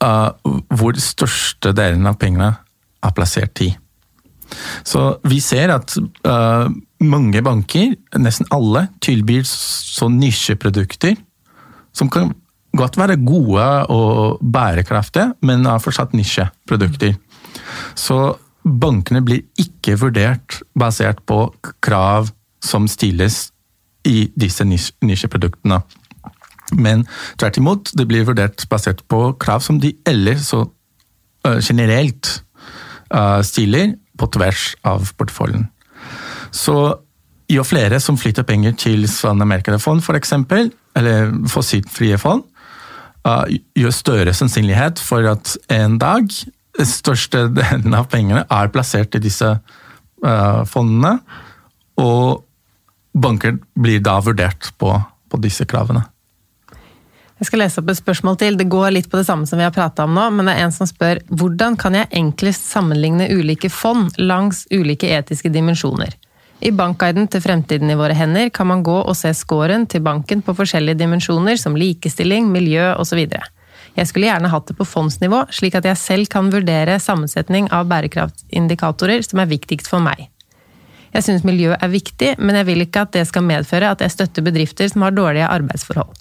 uh, 0.03 0.29
hvor 0.69 0.99
største 1.01 1.73
delen 1.73 2.05
av 2.07 2.19
pengene 2.21 2.53
er 3.03 3.15
plassert 3.15 3.61
i. 3.65 3.71
Så 4.85 5.19
vi 5.29 5.39
ser 5.39 5.73
at 5.73 5.93
uh, 6.25 6.69
mange 6.99 7.41
banker, 7.45 7.95
nesten 8.17 8.49
alle, 8.53 8.87
tilbyr 9.01 9.45
sånn 9.45 10.17
nisjeprodukter 10.21 11.17
som 11.99 12.09
kan 12.11 12.31
godt 12.77 12.97
være 12.99 13.17
gode 13.25 13.65
og 13.91 14.39
bærekraftige, 14.53 15.33
men 15.43 15.65
er 15.67 15.81
fortsatt 15.83 16.13
nisjeprodukter. 16.15 17.15
Så 17.97 18.19
bankene 18.63 19.21
blir 19.25 19.45
ikke 19.59 19.97
vurdert 19.99 20.61
basert 20.77 21.23
på 21.27 21.47
krav 21.83 22.29
som 22.63 22.87
stilles 22.91 23.49
i 24.07 24.29
disse 24.39 24.65
nisjeproduktene. 24.65 25.81
Men 26.77 27.05
tvert 27.39 27.57
imot, 27.57 27.91
det 27.97 28.05
blir 28.07 28.27
vurdert 28.27 28.65
basert 28.69 29.01
på 29.09 29.31
krav 29.41 29.63
som 29.65 29.79
de 29.81 29.95
ellers 30.07 30.51
så 30.51 30.63
øh, 31.47 31.59
generelt 31.65 32.43
øh, 33.13 33.41
stiller 33.43 33.95
på 34.19 34.29
tvers 34.35 34.75
av 34.83 35.07
porteføljen. 35.17 35.65
Så 36.51 36.75
jo 37.49 37.63
flere 37.65 37.99
som 37.99 38.17
flytter 38.17 38.45
penger 38.45 38.75
til 38.77 39.07
svanemerkede 39.09 39.79
fond, 39.79 40.01
f.eks., 40.01 40.33
eller 40.97 41.33
fossilfrie 41.51 42.17
fond, 42.21 42.45
uh, 43.27 43.45
jo 43.77 43.91
større 43.93 44.33
sannsynlighet 44.35 45.01
for 45.03 45.27
at 45.29 45.55
en 45.73 45.99
dag 46.01 46.31
største 46.85 47.47
delen 47.51 47.95
av 47.97 48.09
pengene 48.11 48.45
er 48.45 48.71
plassert 48.73 49.15
i 49.17 49.23
disse 49.23 49.49
uh, 49.49 50.61
fondene, 50.69 51.17
og 51.99 52.45
banker 53.19 53.57
blir 53.75 53.99
da 54.03 54.19
vurdert 54.23 54.71
på, 54.79 54.93
på 55.29 55.41
disse 55.43 55.67
kravene. 55.67 56.05
Jeg 57.39 57.47
skal 57.47 57.61
lese 57.63 57.79
opp 57.79 57.89
et 57.91 57.99
spørsmål 57.99 58.35
til. 58.39 58.57
Det 58.59 58.67
går 58.67 58.91
litt 58.91 59.07
på 59.11 59.19
det 59.19 59.25
samme 59.27 59.47
som 59.47 59.59
vi 59.59 59.63
har 59.63 59.75
prata 59.75 60.03
om 60.03 60.15
nå, 60.15 60.25
men 60.35 60.49
det 60.49 60.57
er 60.57 60.65
en 60.65 60.75
som 60.75 60.87
spør 60.87 61.21
hvordan 61.31 61.77
kan 61.79 61.95
jeg 61.95 62.11
enklest 62.19 62.67
sammenligne 62.67 63.29
ulike 63.31 63.71
fond 63.71 64.11
langs 64.19 64.65
ulike 64.75 65.07
etiske 65.15 65.51
dimensjoner? 65.53 66.17
I 66.59 66.71
bankguiden 66.75 67.29
til 67.31 67.39
Fremtiden 67.39 67.91
i 67.91 67.95
våre 67.95 68.15
hender 68.17 68.49
kan 68.51 68.67
man 68.67 68.81
gå 68.83 68.97
og 68.99 69.15
se 69.15 69.31
scoren 69.37 69.85
til 69.87 70.03
banken 70.03 70.41
på 70.43 70.55
forskjellige 70.57 70.99
dimensjoner 70.99 71.55
som 71.59 71.77
likestilling, 71.79 72.49
miljø 72.51 72.89
osv. 72.99 73.21
Jeg 73.95 74.07
skulle 74.07 74.27
gjerne 74.27 74.51
hatt 74.51 74.67
det 74.67 74.75
på 74.75 74.87
fondsnivå, 74.87 75.45
slik 75.55 75.77
at 75.79 75.87
jeg 75.87 75.99
selv 75.99 76.27
kan 76.31 76.51
vurdere 76.51 76.99
sammensetning 76.99 77.69
av 77.75 77.87
bærekraftindikatorer 77.91 79.23
som 79.23 79.39
er 79.39 79.49
viktigst 79.53 79.87
for 79.87 80.03
meg. 80.03 80.27
Jeg 81.15 81.25
syns 81.25 81.45
miljø 81.47 81.71
er 81.73 81.89
viktig, 81.89 82.35
men 82.37 82.59
jeg 82.59 82.67
vil 82.67 82.83
ikke 82.85 83.05
at 83.07 83.15
det 83.15 83.23
skal 83.31 83.47
medføre 83.47 83.93
at 83.95 84.03
jeg 84.03 84.13
støtter 84.13 84.45
bedrifter 84.45 84.91
som 84.91 85.07
har 85.07 85.15
dårlige 85.15 85.47
arbeidsforhold. 85.47 86.11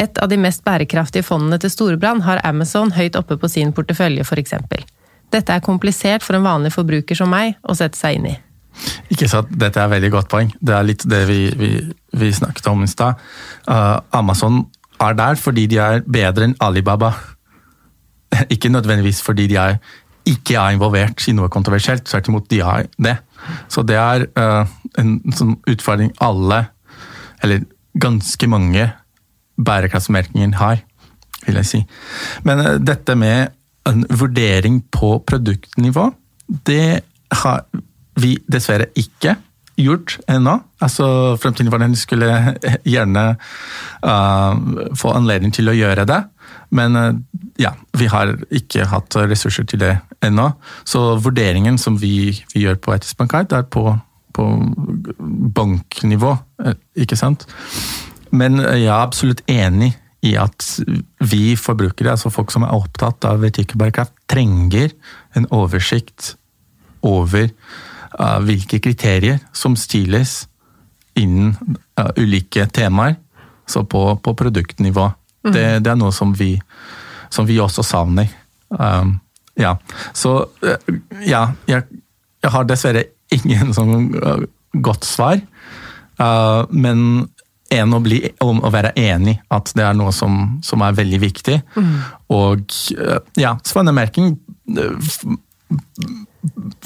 Et 0.00 0.20
av 0.20 0.28
de 0.32 0.38
mest 0.40 0.62
bærekraftige 0.64 1.24
fondene 1.24 1.58
til 1.60 1.72
Storebrand 1.72 2.24
har 2.28 2.44
Amazon 2.44 2.92
høyt 2.96 3.16
oppe 3.16 3.40
på 3.40 3.48
sin 3.48 3.72
portefølje, 3.76 4.28
f.eks. 4.28 4.54
Dette 5.32 5.56
er 5.56 5.64
komplisert 5.64 6.24
for 6.24 6.36
en 6.36 6.46
vanlig 6.46 6.72
forbruker 6.76 7.16
som 7.16 7.32
meg 7.32 7.56
å 7.64 7.76
sette 7.76 7.98
seg 7.98 8.20
inn 8.20 8.30
i. 8.32 8.36
Ikke 9.10 9.28
sant? 9.30 9.50
Dette 9.50 9.80
er 9.80 9.88
et 9.88 9.94
veldig 9.96 10.10
godt 10.14 10.30
poeng. 10.32 10.50
Det 10.60 10.74
er 10.76 10.86
litt 10.86 11.04
det 11.10 11.24
vi, 11.28 11.40
vi, 11.58 11.70
vi 12.20 12.30
snakket 12.34 12.68
om 12.70 12.84
i 12.84 12.90
stad. 12.90 13.18
Uh, 13.68 13.98
Amazon 14.16 14.62
er 15.00 15.16
der 15.18 15.40
fordi 15.40 15.66
de 15.70 15.80
er 15.82 16.04
bedre 16.06 16.48
enn 16.48 16.56
Alibaba. 16.62 17.12
Ikke 18.54 18.72
nødvendigvis 18.72 19.22
fordi 19.26 19.48
de 19.50 19.58
er, 19.60 19.80
ikke 20.28 20.54
er 20.60 20.76
involvert 20.76 21.24
i 21.28 21.34
noe 21.34 21.48
kontroversielt, 21.50 22.04
tvert 22.06 22.28
imot, 22.28 22.50
de 22.52 22.60
er 22.62 22.86
det. 23.00 23.16
Så 23.72 23.82
det 23.88 23.96
er 23.98 24.26
uh, 24.38 24.68
en 25.00 25.16
sånn 25.34 25.56
utfordring 25.70 26.12
alle, 26.22 26.66
eller 27.42 27.64
ganske 28.00 28.46
mange 28.52 28.84
bærekraftsmerkinger 29.60 30.54
har, 30.60 30.84
vil 31.46 31.58
jeg 31.62 31.70
si. 31.70 31.80
Men 32.46 32.62
uh, 32.62 32.74
dette 32.78 33.16
med 33.18 33.56
en 33.88 34.04
vurdering 34.12 34.82
på 34.92 35.16
produktnivå, 35.26 36.10
det 36.68 37.00
har 37.42 37.64
vi 38.18 38.36
dessverre 38.50 38.90
ikke 38.98 39.36
gjort 39.80 40.18
ennå. 40.28 40.58
Altså, 40.82 41.36
Fremtiden 41.40 41.70
for 41.72 41.82
den 41.82 41.96
skulle 41.96 42.56
gjerne 42.84 43.24
uh, 44.04 44.52
få 44.98 45.14
anledning 45.16 45.54
til 45.54 45.70
å 45.70 45.76
gjøre 45.76 46.06
det. 46.08 46.20
Men 46.76 46.98
uh, 46.98 47.14
ja, 47.60 47.74
vi 47.96 48.10
har 48.10 48.34
ikke 48.54 48.88
hatt 48.90 49.16
ressurser 49.30 49.66
til 49.68 49.82
det 49.82 49.94
ennå. 50.24 50.50
Så 50.84 51.16
vurderingen 51.22 51.78
som 51.80 51.98
vi, 52.00 52.32
vi 52.54 52.66
gjør 52.66 52.80
på 52.82 52.94
Etisk 52.96 53.20
bankart, 53.20 53.52
er 53.56 53.66
på, 53.68 53.86
på 54.36 54.46
banknivå, 55.56 56.36
eh, 56.64 56.78
ikke 57.04 57.18
sant. 57.18 57.46
Men 58.30 58.60
jeg 58.60 58.86
er 58.86 59.00
absolutt 59.00 59.42
enig 59.50 59.94
i 60.26 60.34
at 60.36 60.66
vi 61.30 61.54
forbrukere, 61.56 62.12
altså 62.12 62.32
folk 62.32 62.52
som 62.52 62.66
er 62.66 62.76
opptatt 62.76 63.24
av 63.24 63.44
etikk 63.46 63.72
trenger 64.28 64.92
en 65.34 65.46
oversikt 65.50 66.34
over 67.00 67.48
hvilke 68.18 68.80
kriterier 68.82 69.38
som 69.52 69.76
stiles 69.78 70.44
innen 71.18 71.54
uh, 72.00 72.10
ulike 72.16 72.66
temaer. 72.66 73.16
Så 73.66 73.84
på, 73.84 74.16
på 74.16 74.34
produktnivå. 74.34 75.12
Mm. 75.44 75.52
Det, 75.54 75.64
det, 75.84 75.90
er 75.90 75.98
noe 75.98 76.12
som 76.12 76.32
vi, 76.34 76.56
som 77.30 77.46
vi 77.46 77.60
også 77.62 77.84
savner. 77.86 78.30
Um, 78.68 79.20
ja. 79.54 79.76
Så 80.12 80.32
uh, 80.42 80.94
ja, 81.22 81.44
jeg, 81.70 81.86
jeg, 82.42 82.50
har 82.50 82.66
dessverre 82.66 83.04
ingen 83.30 83.70
sånn 83.76 84.10
godt 84.72 85.06
svar. 85.06 85.38
men 86.70 87.28
en 87.70 87.94
å, 87.94 88.00
bli, 88.02 88.18
om 88.42 88.58
å 88.66 88.70
være 88.74 88.90
enig 88.98 89.36
at 89.54 89.70
det 89.78 89.84
er 89.86 89.94
noe 89.94 90.10
som, 90.12 90.58
som 90.66 90.82
er 90.82 90.96
veldig 90.98 91.20
viktig. 91.22 91.60
Mm. 91.78 91.92
Og 92.34 92.74
ja, 93.38 93.54
svanemerking 93.66 94.34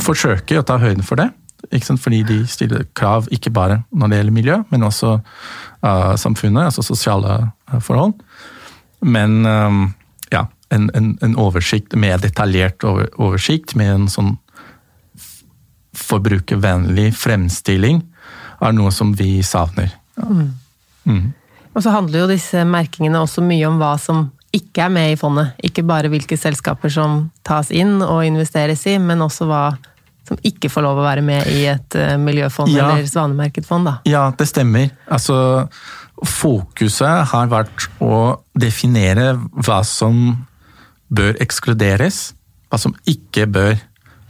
forsøker 0.00 0.60
å 0.60 0.66
ta 0.66 0.78
høyden 0.82 1.04
for 1.06 1.20
det. 1.20 1.30
Fordi 1.72 2.22
de 2.28 2.42
stiller 2.50 2.84
krav 2.96 3.28
ikke 3.32 3.52
bare 3.54 3.82
når 3.90 4.10
det 4.10 4.18
gjelder 4.18 4.36
miljø, 4.36 4.56
men 4.70 4.84
også 4.84 5.14
uh, 5.16 6.14
samfunnet, 6.20 6.68
altså 6.68 6.82
sosiale 6.84 7.38
uh, 7.72 7.78
forhold. 7.80 8.14
Men 9.00 9.46
um, 9.46 9.94
ja, 10.32 10.46
en, 10.70 10.90
en, 10.94 11.18
en, 11.22 11.36
oversikt, 11.40 11.96
mer 11.96 12.18
detaljert 12.18 12.84
over, 12.84 13.08
oversikt 13.16 13.74
med 13.76 13.94
en 13.94 14.08
sånn 14.12 14.34
forbrukervennlig 15.94 17.12
fremstilling, 17.16 18.02
er 18.64 18.76
noe 18.76 18.92
som 18.94 19.12
vi 19.16 19.38
savner. 19.46 19.94
Mm. 20.18 20.52
Mm. 21.04 21.26
Og 21.74 21.82
så 21.82 21.92
handler 21.94 22.24
jo 22.24 22.30
disse 22.30 22.62
merkingene 22.66 23.20
også 23.22 23.44
mye 23.44 23.66
om 23.68 23.80
hva 23.80 23.94
som 24.00 24.28
ikke 24.54 24.86
er 24.86 24.92
med 24.94 25.12
i 25.12 25.18
fondet. 25.18 25.54
Ikke 25.66 25.84
bare 25.86 26.10
hvilke 26.12 26.38
selskaper 26.38 26.92
som 26.92 27.26
tas 27.46 27.72
inn 27.74 27.98
og 28.04 28.24
investeres 28.26 28.86
i, 28.90 28.96
men 29.02 29.24
også 29.24 29.48
hva 29.50 29.64
som 30.24 30.40
ikke 30.46 30.70
får 30.72 30.86
lov 30.86 31.02
å 31.02 31.04
være 31.04 31.24
med 31.24 31.50
i 31.52 31.66
et 31.68 31.96
eh, 32.00 32.14
miljøfond 32.20 32.72
ja. 32.72 32.86
eller 32.86 33.08
svanemerket 33.08 33.66
fond. 33.68 33.84
Da. 33.88 33.98
Ja, 34.08 34.24
det 34.38 34.48
stemmer. 34.48 34.88
Altså, 35.12 35.36
fokuset 36.24 37.28
har 37.32 37.50
vært 37.52 37.88
å 38.00 38.40
definere 38.56 39.34
hva 39.66 39.82
som 39.84 40.46
bør 41.14 41.36
ekskluderes, 41.44 42.30
hva 42.72 42.80
som 42.80 42.96
ikke 43.10 43.46
bør 43.52 43.76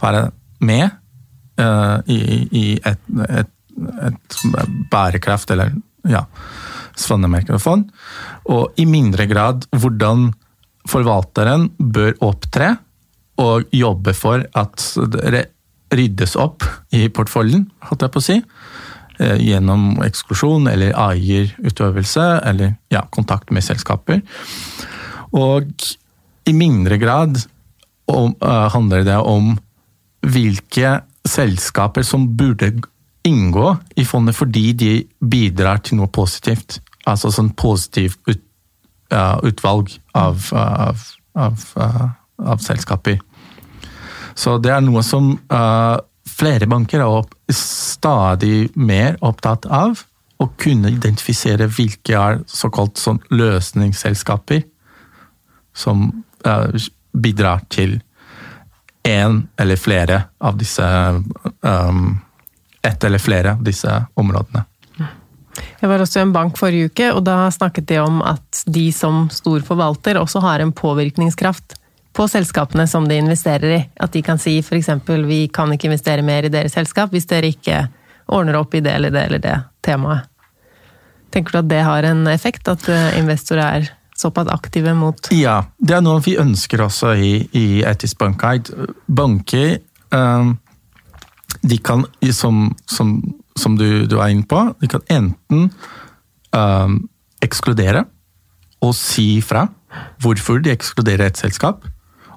være 0.03 0.27
med 0.65 0.89
uh, 1.61 2.01
i, 2.11 2.19
i 2.51 2.65
et, 2.83 3.01
et, 3.29 3.53
et, 4.09 4.39
bærekraft 4.91 5.53
eller 5.55 5.77
ja, 6.09 6.25
svanemerkefond. 7.01 7.89
Og 8.51 8.81
i 8.81 8.87
mindre 8.89 9.27
grad 9.31 9.67
hvordan 9.75 10.31
forvalteren 10.89 11.71
bør 11.79 12.17
opptre 12.25 12.75
og 13.41 13.71
jobbe 13.75 14.15
for 14.15 14.45
at 14.55 14.89
det 15.15 15.47
ryddes 15.95 16.35
opp 16.41 16.65
i 16.95 17.07
portføljen, 17.13 17.67
holdt 17.89 18.05
jeg 18.05 18.15
på 18.15 18.21
å 18.23 18.25
si. 18.25 18.39
Eh, 19.23 19.37
gjennom 19.47 20.01
eksklusjon 20.03 20.67
eller 20.71 20.95
eierutøvelse 20.99 22.25
eller 22.51 22.75
ja, 22.91 23.05
kontakt 23.15 23.53
med 23.55 23.63
selskaper. 23.63 24.25
Og 25.35 25.71
i 26.47 26.55
mindre 26.55 26.99
grad 26.99 27.39
om, 28.11 28.35
uh, 28.43 28.67
handler 28.75 29.05
det 29.07 29.17
om 29.17 29.55
hvilke 30.27 30.99
selskaper 31.25 32.05
som 32.05 32.27
burde 32.37 32.73
inngå 33.25 33.77
i 33.97 34.05
fondet 34.05 34.37
fordi 34.37 34.73
de 34.77 34.93
bidrar 35.21 35.83
til 35.85 35.99
noe 36.01 36.11
positivt. 36.13 36.81
Altså 37.09 37.33
sånn 37.33 37.53
positivt 37.57 38.21
ut, 38.29 38.43
uh, 39.13 39.39
utvalg 39.45 39.93
av, 40.17 40.49
av, 40.55 41.05
av, 41.37 41.69
uh, 41.81 42.09
av, 42.45 42.65
selskaper. 42.65 43.21
Så 44.35 44.59
det 44.63 44.73
er 44.75 44.83
noe 44.85 45.05
som 45.07 45.35
uh, 45.53 45.97
flere 46.29 46.69
banker 46.71 47.05
er 47.05 47.21
opp, 47.21 47.35
stadig 47.53 48.71
mer 48.75 49.19
opptatt 49.25 49.69
av. 49.71 50.01
Å 50.43 50.49
kunne 50.61 50.91
identifisere 50.91 51.69
hvilke 51.71 52.19
er 52.19 52.41
såkalt 52.51 52.99
sånn 53.01 53.23
løsningsselskaper 53.31 54.65
som 55.75 56.11
bidrar 57.15 57.63
til 57.73 57.95
én 59.07 59.39
eller 59.61 59.81
flere 59.81 60.19
av 60.45 60.59
disse 60.61 60.85
um, 60.85 62.19
ett 62.85 63.05
eller 63.05 63.19
flere 63.19 63.57
av 63.57 63.65
disse 63.65 63.91
områdene. 64.15 64.65
Jeg 65.81 65.89
var 65.91 66.03
også 66.03 66.19
i 66.21 66.25
en 66.25 66.35
bank 66.35 66.59
forrige 66.59 66.91
uke, 66.91 67.09
og 67.15 67.23
da 67.27 67.47
snakket 67.53 67.87
de 67.91 67.99
om 68.03 68.21
at 68.27 68.65
de 68.67 68.89
som 68.93 69.27
stor 69.33 69.63
forvalter 69.67 70.19
også 70.19 70.43
har 70.43 70.63
en 70.65 70.73
påvirkningskraft 70.75 71.77
på 72.15 72.27
selskapene 72.31 72.87
som 72.91 73.09
de 73.09 73.19
investerer 73.21 73.75
i. 73.77 73.81
At 74.01 74.15
de 74.15 74.23
kan 74.23 74.39
si 74.39 74.59
f.eks. 74.63 74.91
vi 75.27 75.47
kan 75.49 75.73
ikke 75.75 75.91
investere 75.91 76.25
mer 76.27 76.47
i 76.47 76.53
deres 76.53 76.75
selskap 76.79 77.13
hvis 77.15 77.29
dere 77.31 77.51
ikke 77.53 77.85
ordner 78.33 78.59
opp 78.61 78.75
i 78.75 78.83
det 78.85 78.95
eller 78.95 79.13
det 79.15 79.27
eller 79.29 79.43
det 79.43 79.59
temaet. 79.85 80.31
Tenker 81.35 81.53
du 81.53 81.59
at 81.65 81.71
det 81.71 81.83
har 81.83 82.07
en 82.07 82.27
effekt, 82.31 82.69
at 82.71 82.89
eh, 82.89 83.19
investorer 83.19 83.65
er 83.65 83.89
såpass 84.17 84.49
aktive 84.49 84.93
mot 84.95 85.33
Ja, 85.35 85.65
det 85.79 85.97
er 85.97 86.05
noe 86.07 86.23
vi 86.23 86.37
ønsker 86.39 86.85
også 86.87 87.17
i, 87.19 87.33
i 87.51 87.67
Etisk 87.83 88.21
bankguide. 88.23 88.93
Banker 89.07 89.81
um 90.15 90.55
de 91.63 91.79
kan, 91.79 92.05
som, 92.33 92.69
som, 92.91 93.17
som 93.59 93.77
du, 93.79 94.07
du, 94.11 94.19
er 94.19 94.33
inne 94.35 94.47
på, 94.49 94.61
de 94.81 94.91
kan 94.91 95.05
enten 95.13 95.69
um, 96.55 96.99
ekskludere 97.45 98.07
og 98.85 98.95
si 98.99 99.39
fra 99.45 99.69
hvorfor 100.23 100.61
de 100.65 100.73
ekskluderer 100.75 101.31
et 101.31 101.41
selskap. 101.41 101.87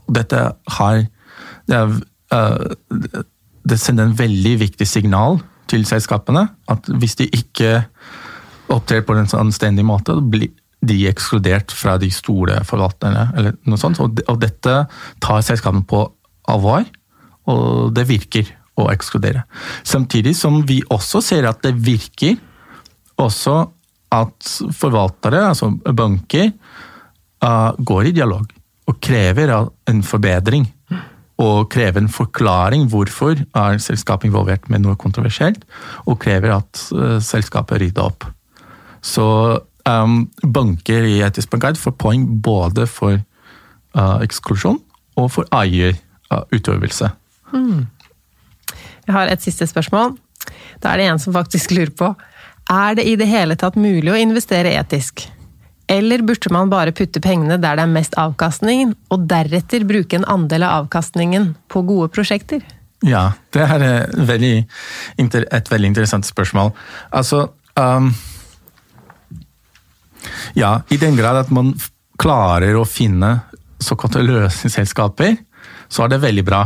Og 0.05 0.15
dette 0.19 0.43
har 0.77 1.01
det, 1.67 1.79
er, 1.79 1.97
uh, 2.33 3.23
det 3.67 3.79
sender 3.81 4.07
en 4.07 4.19
veldig 4.19 4.55
viktig 4.63 4.87
signal 4.87 5.41
til 5.71 5.83
selskapene. 5.87 6.47
At 6.71 6.87
hvis 6.87 7.17
de 7.19 7.27
ikke 7.27 7.81
opptrer 8.71 9.03
på 9.03 9.15
en 9.15 9.27
anstendig 9.39 9.85
måte, 9.87 10.15
blir 10.21 10.53
de 10.87 11.07
ekskludert 11.09 11.73
fra 11.73 11.97
de 11.97 12.09
store 12.13 12.61
forvalterne. 12.67 13.31
eller 13.35 13.57
noe 13.65 13.81
sånt. 13.81 13.99
Og, 14.03 14.21
og 14.27 14.39
dette 14.41 14.77
tar 15.23 15.43
selskapene 15.45 15.87
på 15.87 16.03
alvor, 16.47 16.85
og 17.47 17.95
det 17.95 18.07
virker 18.09 18.49
å 18.77 18.87
ekskludere. 18.93 19.43
Samtidig 19.87 20.35
som 20.37 20.61
vi 20.67 20.81
også 20.93 21.21
ser 21.25 21.47
at 21.49 21.63
det 21.65 21.73
virker 21.75 22.37
også 23.17 23.59
at 24.13 24.51
forvaltere, 24.77 25.41
altså 25.49 25.71
banker, 25.97 26.51
uh, 27.43 27.73
går 27.77 28.09
i 28.09 28.15
dialog 28.15 28.53
og 28.87 28.99
krever 29.03 29.51
en 29.89 30.03
forbedring. 30.05 30.67
Og 31.37 31.67
krever 31.69 32.01
en 32.01 32.09
forklaring 32.09 32.87
hvorfor 32.89 33.37
er 33.37 33.81
selskapet 33.83 34.31
involvert 34.31 34.69
med 34.73 34.81
noe 34.81 34.97
kontroversielt, 34.97 35.67
og 36.07 36.17
krever 36.23 36.55
at 36.55 36.87
uh, 36.95 37.17
selskapet 37.21 37.83
rydder 37.83 38.07
opp. 38.07 38.25
Så 39.05 39.27
um, 39.85 40.19
banker 40.41 41.05
i 41.05 41.19
Etisk 41.25 41.51
bankguide 41.51 41.81
får 41.81 41.97
poeng 41.99 42.25
både 42.41 42.87
for 42.89 43.19
uh, 43.19 44.17
eksklusjon 44.25 44.79
og 45.17 45.29
for 45.33 45.49
eierutøvelse. 45.53 47.11
Hmm. 47.51 47.85
Jeg 49.07 49.15
har 49.15 49.31
et 49.31 49.43
siste 49.43 49.67
spørsmål. 49.69 50.17
Da 50.83 50.91
er 50.91 51.01
det 51.01 51.07
en 51.09 51.21
som 51.21 51.35
faktisk 51.35 51.73
lurer 51.75 51.93
på 51.97 52.11
Er 52.71 52.95
det 52.95 53.07
i 53.07 53.15
det 53.19 53.27
hele 53.27 53.55
tatt 53.59 53.77
mulig 53.79 54.11
å 54.11 54.19
investere 54.19 54.75
etisk? 54.75 55.23
Eller 55.87 56.19
burde 56.27 56.51
man 56.51 56.69
bare 56.69 56.91
putte 56.91 57.21
pengene 57.23 57.55
der 57.63 57.79
det 57.79 57.85
er 57.85 57.91
mest 57.91 58.17
avkastning, 58.19 58.91
og 59.07 59.23
deretter 59.31 59.85
bruke 59.87 60.17
en 60.19 60.27
andel 60.27 60.65
av 60.67 60.83
avkastningen 60.83 61.53
på 61.71 61.83
gode 61.87 62.11
prosjekter? 62.11 62.59
Ja, 63.07 63.37
det 63.55 63.63
er 63.63 63.85
et 63.85 64.17
veldig, 64.27 64.55
et 65.21 65.71
veldig 65.71 65.91
interessant 65.93 66.27
spørsmål. 66.27 66.73
Altså 67.15 67.45
um, 67.79 68.11
Ja, 70.59 70.81
i 70.91 70.99
den 70.99 71.15
grad 71.15 71.39
at 71.45 71.53
man 71.55 71.71
klarer 72.19 72.75
å 72.75 72.83
finne 72.83 73.37
såkalte 73.79 74.25
løsningsselskaper, 74.25 75.37
så 75.87 76.03
er 76.03 76.11
det 76.11 76.23
veldig 76.25 76.43
bra 76.43 76.65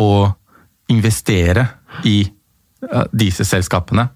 å 0.00 0.06
investere 0.92 1.66
i 2.08 2.20
disse 3.14 3.46
selskapene. 3.46 4.08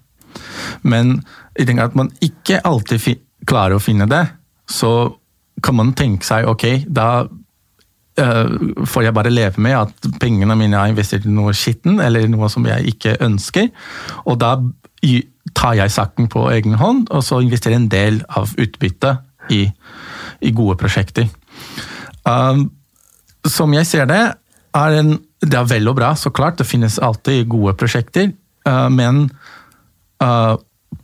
Men 0.81 1.17
i 1.59 1.65
den 1.65 1.79
grad 1.79 1.95
man 1.97 2.11
ikke 2.23 2.61
alltid 2.67 3.23
klarer 3.47 3.77
å 3.77 3.83
finne 3.83 4.07
det, 4.09 4.25
så 4.69 5.09
kan 5.63 5.77
man 5.77 5.93
tenke 5.97 6.27
seg 6.27 6.47
ok, 6.49 6.65
da 6.87 7.23
uh, 7.23 8.49
får 8.85 9.07
jeg 9.07 9.15
bare 9.15 9.33
leve 9.33 9.63
med 9.63 9.77
at 9.79 10.09
pengene 10.21 10.57
mine 10.59 10.77
er 10.77 10.91
investert 10.91 11.25
i 11.25 11.33
noe 11.33 11.55
skitten 11.57 12.01
eller 12.03 12.27
noe 12.29 12.49
som 12.51 12.67
jeg 12.67 12.93
ikke 12.93 13.17
ønsker. 13.25 13.71
Og 14.25 14.37
da 14.41 14.57
tar 15.57 15.77
jeg 15.79 15.93
saken 15.93 16.29
på 16.33 16.47
egen 16.51 16.75
hånd 16.77 17.07
og 17.13 17.23
så 17.25 17.39
investerer 17.43 17.79
en 17.79 17.89
del 17.91 18.21
av 18.27 18.53
utbyttet 18.59 19.53
i, 19.53 19.63
i 20.43 20.51
gode 20.51 20.77
prosjekter. 20.81 21.29
Um, 22.27 22.67
som 23.47 23.71
jeg 23.73 23.87
ser 23.87 24.09
det, 24.09 24.23
er 24.75 24.97
en, 24.99 25.13
det 25.41 25.57
er 25.57 25.67
vel 25.69 25.89
og 25.91 25.97
bra, 25.99 26.13
så 26.17 26.31
klart. 26.33 26.57
Det 26.59 26.67
finnes 26.67 26.99
alltid 27.03 27.47
gode 27.51 27.75
prosjekter. 27.77 28.31
Uh, 28.67 28.87
men 28.93 29.27
uh, 30.23 30.57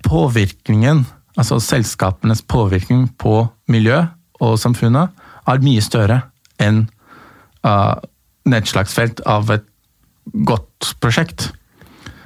påvirkningen, 0.06 1.06
altså 1.38 1.60
selskapenes 1.62 2.42
påvirkning 2.42 3.08
på 3.20 3.44
miljø 3.72 4.04
og 4.42 4.58
samfunnet, 4.60 5.14
er 5.48 5.64
mye 5.64 5.84
større 5.84 6.22
enn 6.62 6.86
uh, 7.68 7.96
nedslagsfelt 8.50 9.24
av 9.30 9.52
et 9.54 9.68
godt 10.48 10.96
prosjekt. 11.04 11.52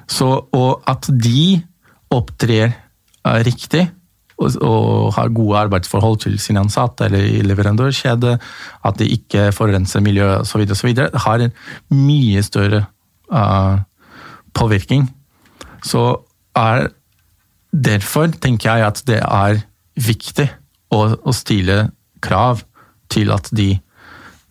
Så, 0.08 0.30
og 0.56 0.88
at 0.88 1.10
de 1.12 1.60
opptrer 2.14 2.72
riktig 3.44 3.90
og, 4.38 4.58
og, 4.62 5.14
har 5.16 5.34
gode 5.34 5.58
arbeidsforhold 5.66 6.20
til 6.26 6.38
sine 6.42 6.62
ansatte 6.62 7.08
eller 7.08 7.26
i 7.26 7.42
leverandørkjede, 7.46 8.38
at 8.86 9.00
de 9.00 9.10
ikke 9.18 9.50
forurenser 9.56 10.04
miljøet 10.06 10.46
osv., 10.46 10.66
osv., 10.72 10.94
har 11.26 11.44
en 11.44 11.56
mye 11.94 12.44
større 12.46 12.86
uh, 13.34 13.82
påvirkning. 14.54 15.10
Så 15.86 16.14
er 16.56 16.90
Derfor 17.78 18.32
tenker 18.32 18.72
jeg 18.72 18.86
at 18.88 19.02
det 19.06 19.18
er 19.20 19.60
viktig 20.00 20.46
å, 20.96 21.00
å 21.20 21.34
stille 21.36 21.90
krav 22.24 22.64
til 23.12 23.34
at 23.36 23.50
de 23.54 23.74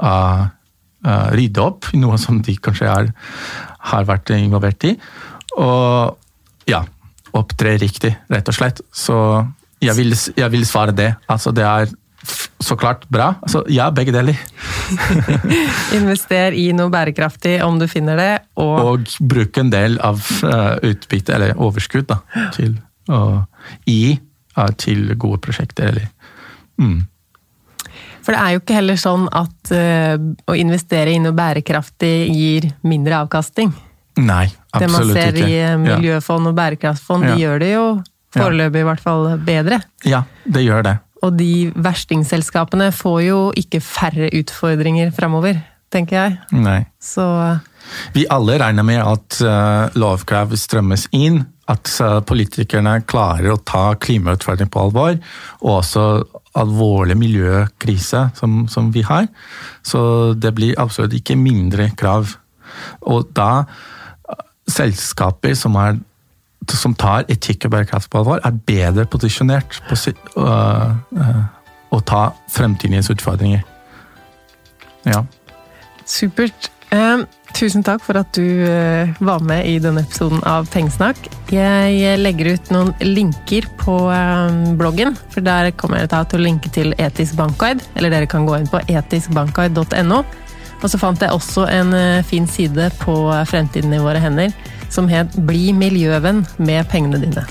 uh, 0.04 0.44
uh, 0.44 1.28
rydder 1.32 1.64
opp 1.64 1.88
i 1.96 2.00
noe 2.02 2.20
som 2.20 2.42
de 2.44 2.54
kanskje 2.60 2.90
er, 2.92 3.08
har 3.90 4.06
vært 4.06 4.34
involvert 4.36 4.84
i. 4.86 4.92
Og 5.56 6.68
ja, 6.70 6.82
opptre 7.36 7.76
riktig, 7.80 8.12
rett 8.32 8.52
og 8.52 8.58
slett. 8.58 8.84
Så 8.94 9.16
jeg 9.82 9.96
vil, 9.98 10.14
jeg 10.36 10.52
vil 10.52 10.66
svare 10.66 10.94
det. 10.96 11.12
Altså, 11.28 11.52
det 11.54 11.64
er 11.64 11.90
så 12.60 12.76
klart 12.76 13.04
bra. 13.12 13.34
Altså, 13.42 13.62
ja, 13.70 13.88
begge 13.94 14.14
deler. 14.14 14.38
Invester 15.96 16.56
i 16.56 16.70
noe 16.76 16.90
bærekraftig 16.92 17.58
om 17.64 17.78
du 17.80 17.86
finner 17.90 18.18
det, 18.18 18.30
og 18.58 18.76
Og 18.92 19.16
bruke 19.20 19.62
en 19.62 19.70
del 19.72 19.98
av 20.02 20.22
uh, 20.42 20.76
utbytte, 20.82 21.36
eller 21.36 21.58
overskudd, 21.60 22.08
da, 22.10 22.20
til 22.56 22.78
å 23.12 23.44
gi 23.86 24.16
uh, 24.56 24.70
til 24.80 25.12
gode 25.14 25.42
prosjekter, 25.44 25.92
eller 25.92 26.08
mm. 26.82 26.98
For 28.26 28.34
det 28.34 28.42
er 28.42 28.54
jo 28.56 28.60
ikke 28.64 28.74
heller 28.80 28.98
sånn 28.98 29.28
at 29.30 29.70
uh, 29.70 30.16
å 30.50 30.56
investere 30.58 31.12
i 31.14 31.20
noe 31.22 31.36
bærekraftig 31.36 32.14
gir 32.34 32.72
mindre 32.82 33.20
avkasting. 33.22 33.70
Nei, 34.16 34.48
absolutt 34.72 34.72
ikke. 34.72 34.80
Det 34.80 34.90
man 34.96 35.12
ser 35.12 35.36
ikke. 35.36 35.48
i 35.52 35.56
eh, 35.60 35.78
miljøfond 35.78 36.48
og 36.48 36.54
bærekraftfond, 36.56 37.26
Ja. 37.28 37.34
de 37.34 37.42
gjør 37.44 37.58
det 37.60 37.72
jo 37.74 37.86
foreløpig 38.36 38.84
i 38.84 38.88
hvert 38.90 39.02
fall 39.02 39.28
bedre. 39.46 39.80
Ja. 40.06 40.24
det 40.44 40.66
gjør 40.66 40.86
det. 40.86 40.96
Og 41.24 41.32
de 41.38 41.72
verstingselskapene 41.74 42.90
får 42.94 43.18
jo 43.24 43.40
ikke 43.56 43.80
færre 43.84 44.28
utfordringer 44.36 45.10
framover, 45.16 45.58
tenker 45.92 46.18
jeg. 46.18 46.38
Nei. 46.52 46.82
Så 47.00 47.24
Vi 48.14 48.26
alle 48.30 48.58
regner 48.60 48.86
med 48.86 49.00
at 49.02 49.38
uh, 49.46 49.94
lovkrav 49.96 50.54
strømmes 50.58 51.06
inn, 51.16 51.44
at 51.70 51.90
uh, 52.02 52.20
politikerne 52.26 53.00
klarer 53.08 53.54
å 53.54 53.60
ta 53.62 53.94
klimautfordringen 53.98 54.72
på 54.72 54.86
alvor, 54.86 55.16
og 55.62 55.70
også 55.78 56.06
alvorlig 56.56 57.16
miljøkrise 57.20 58.28
som, 58.36 58.64
som 58.68 58.90
vi 58.94 59.04
har. 59.06 59.28
Så 59.86 60.34
det 60.34 60.54
blir 60.56 60.78
absolutt 60.80 61.16
ikke 61.16 61.38
mindre 61.38 61.90
krav. 61.98 62.36
Og 63.08 63.30
da 63.36 63.64
uh, 63.64 64.44
selskaper 64.68 65.56
som, 65.58 65.78
er, 65.80 65.98
som 66.74 66.94
tar 66.98 67.28
etikk 67.30 67.68
og 67.68 67.76
bærekraft 67.76 68.10
på 68.10 68.18
alvor, 68.18 68.40
er 68.42 68.58
bedre 68.66 69.06
posisjonert 69.06 69.78
på 69.86 69.94
å, 69.94 70.16
uh, 70.42 70.96
uh, 71.14 71.42
å 71.94 72.00
ta 72.02 72.30
fremtidens 72.50 73.10
utfordringer. 73.12 73.62
Ja. 75.06 75.22
supert. 76.06 76.70
Eh, 76.94 77.22
tusen 77.56 77.82
takk 77.86 78.02
for 78.04 78.18
at 78.20 78.30
du 78.36 78.62
eh, 78.66 79.10
var 79.24 79.42
med 79.46 79.66
i 79.66 79.76
denne 79.82 80.04
episoden 80.06 80.42
av 80.46 80.68
Pengesnakk. 80.70 81.18
Jeg 81.50 82.18
legger 82.20 82.52
ut 82.54 82.70
noen 82.74 82.92
linker 83.02 83.66
på 83.80 83.96
eh, 84.14 84.74
bloggen, 84.78 85.16
for 85.34 85.46
der 85.46 85.72
kommer 85.78 86.02
jeg 86.02 86.12
til 86.14 86.40
å 86.40 86.44
linke 86.44 86.72
til 86.74 86.94
Etisk 86.98 87.38
bankguide. 87.38 87.84
Eller 87.98 88.14
dere 88.14 88.30
kan 88.30 88.46
gå 88.46 88.58
inn 88.58 88.70
på 88.70 88.82
etiskbankguide.no. 88.86 90.22
Og 90.76 90.90
så 90.92 90.98
fant 91.00 91.22
jeg 91.22 91.32
også 91.32 91.64
en 91.72 91.94
fin 92.28 92.44
side 92.50 92.90
på 93.00 93.14
Fremtiden 93.48 93.94
i 93.96 94.02
våre 94.02 94.20
hender 94.20 94.52
som 94.92 95.08
het 95.10 95.34
Bli 95.46 95.72
miljøvenn 95.76 96.44
med 96.58 96.88
pengene 96.92 97.20
dine. 97.22 97.44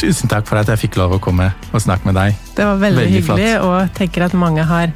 Tusen 0.00 0.30
takk 0.32 0.46
for 0.48 0.56
at 0.60 0.70
jeg 0.72 0.80
fikk 0.86 0.96
lov 0.96 1.12
å 1.18 1.20
komme 1.22 1.50
og 1.74 1.82
snakke 1.84 2.08
med 2.08 2.16
deg. 2.16 2.36
Det 2.56 2.64
var 2.64 2.80
veldig, 2.80 3.04
Veldig 3.04 3.22
flott. 3.26 3.38
hyggelig, 3.38 3.60
og 3.66 3.74
jeg 3.82 3.92
tenker 4.00 4.24
at 4.30 4.36
mange 4.38 4.64
har 4.64 4.92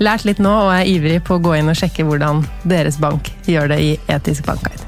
lært 0.00 0.24
litt 0.24 0.38
nå 0.42 0.50
og 0.64 0.72
er 0.72 0.88
ivrig 0.88 1.20
på 1.26 1.36
å 1.36 1.42
gå 1.42 1.56
inn 1.58 1.68
og 1.68 1.76
sjekke 1.76 2.06
hvordan 2.08 2.44
deres 2.64 2.96
bank 3.02 3.28
gjør 3.50 3.68
det 3.74 3.80
i 3.84 3.90
Etisk 4.08 4.46
bankguide. 4.48 4.87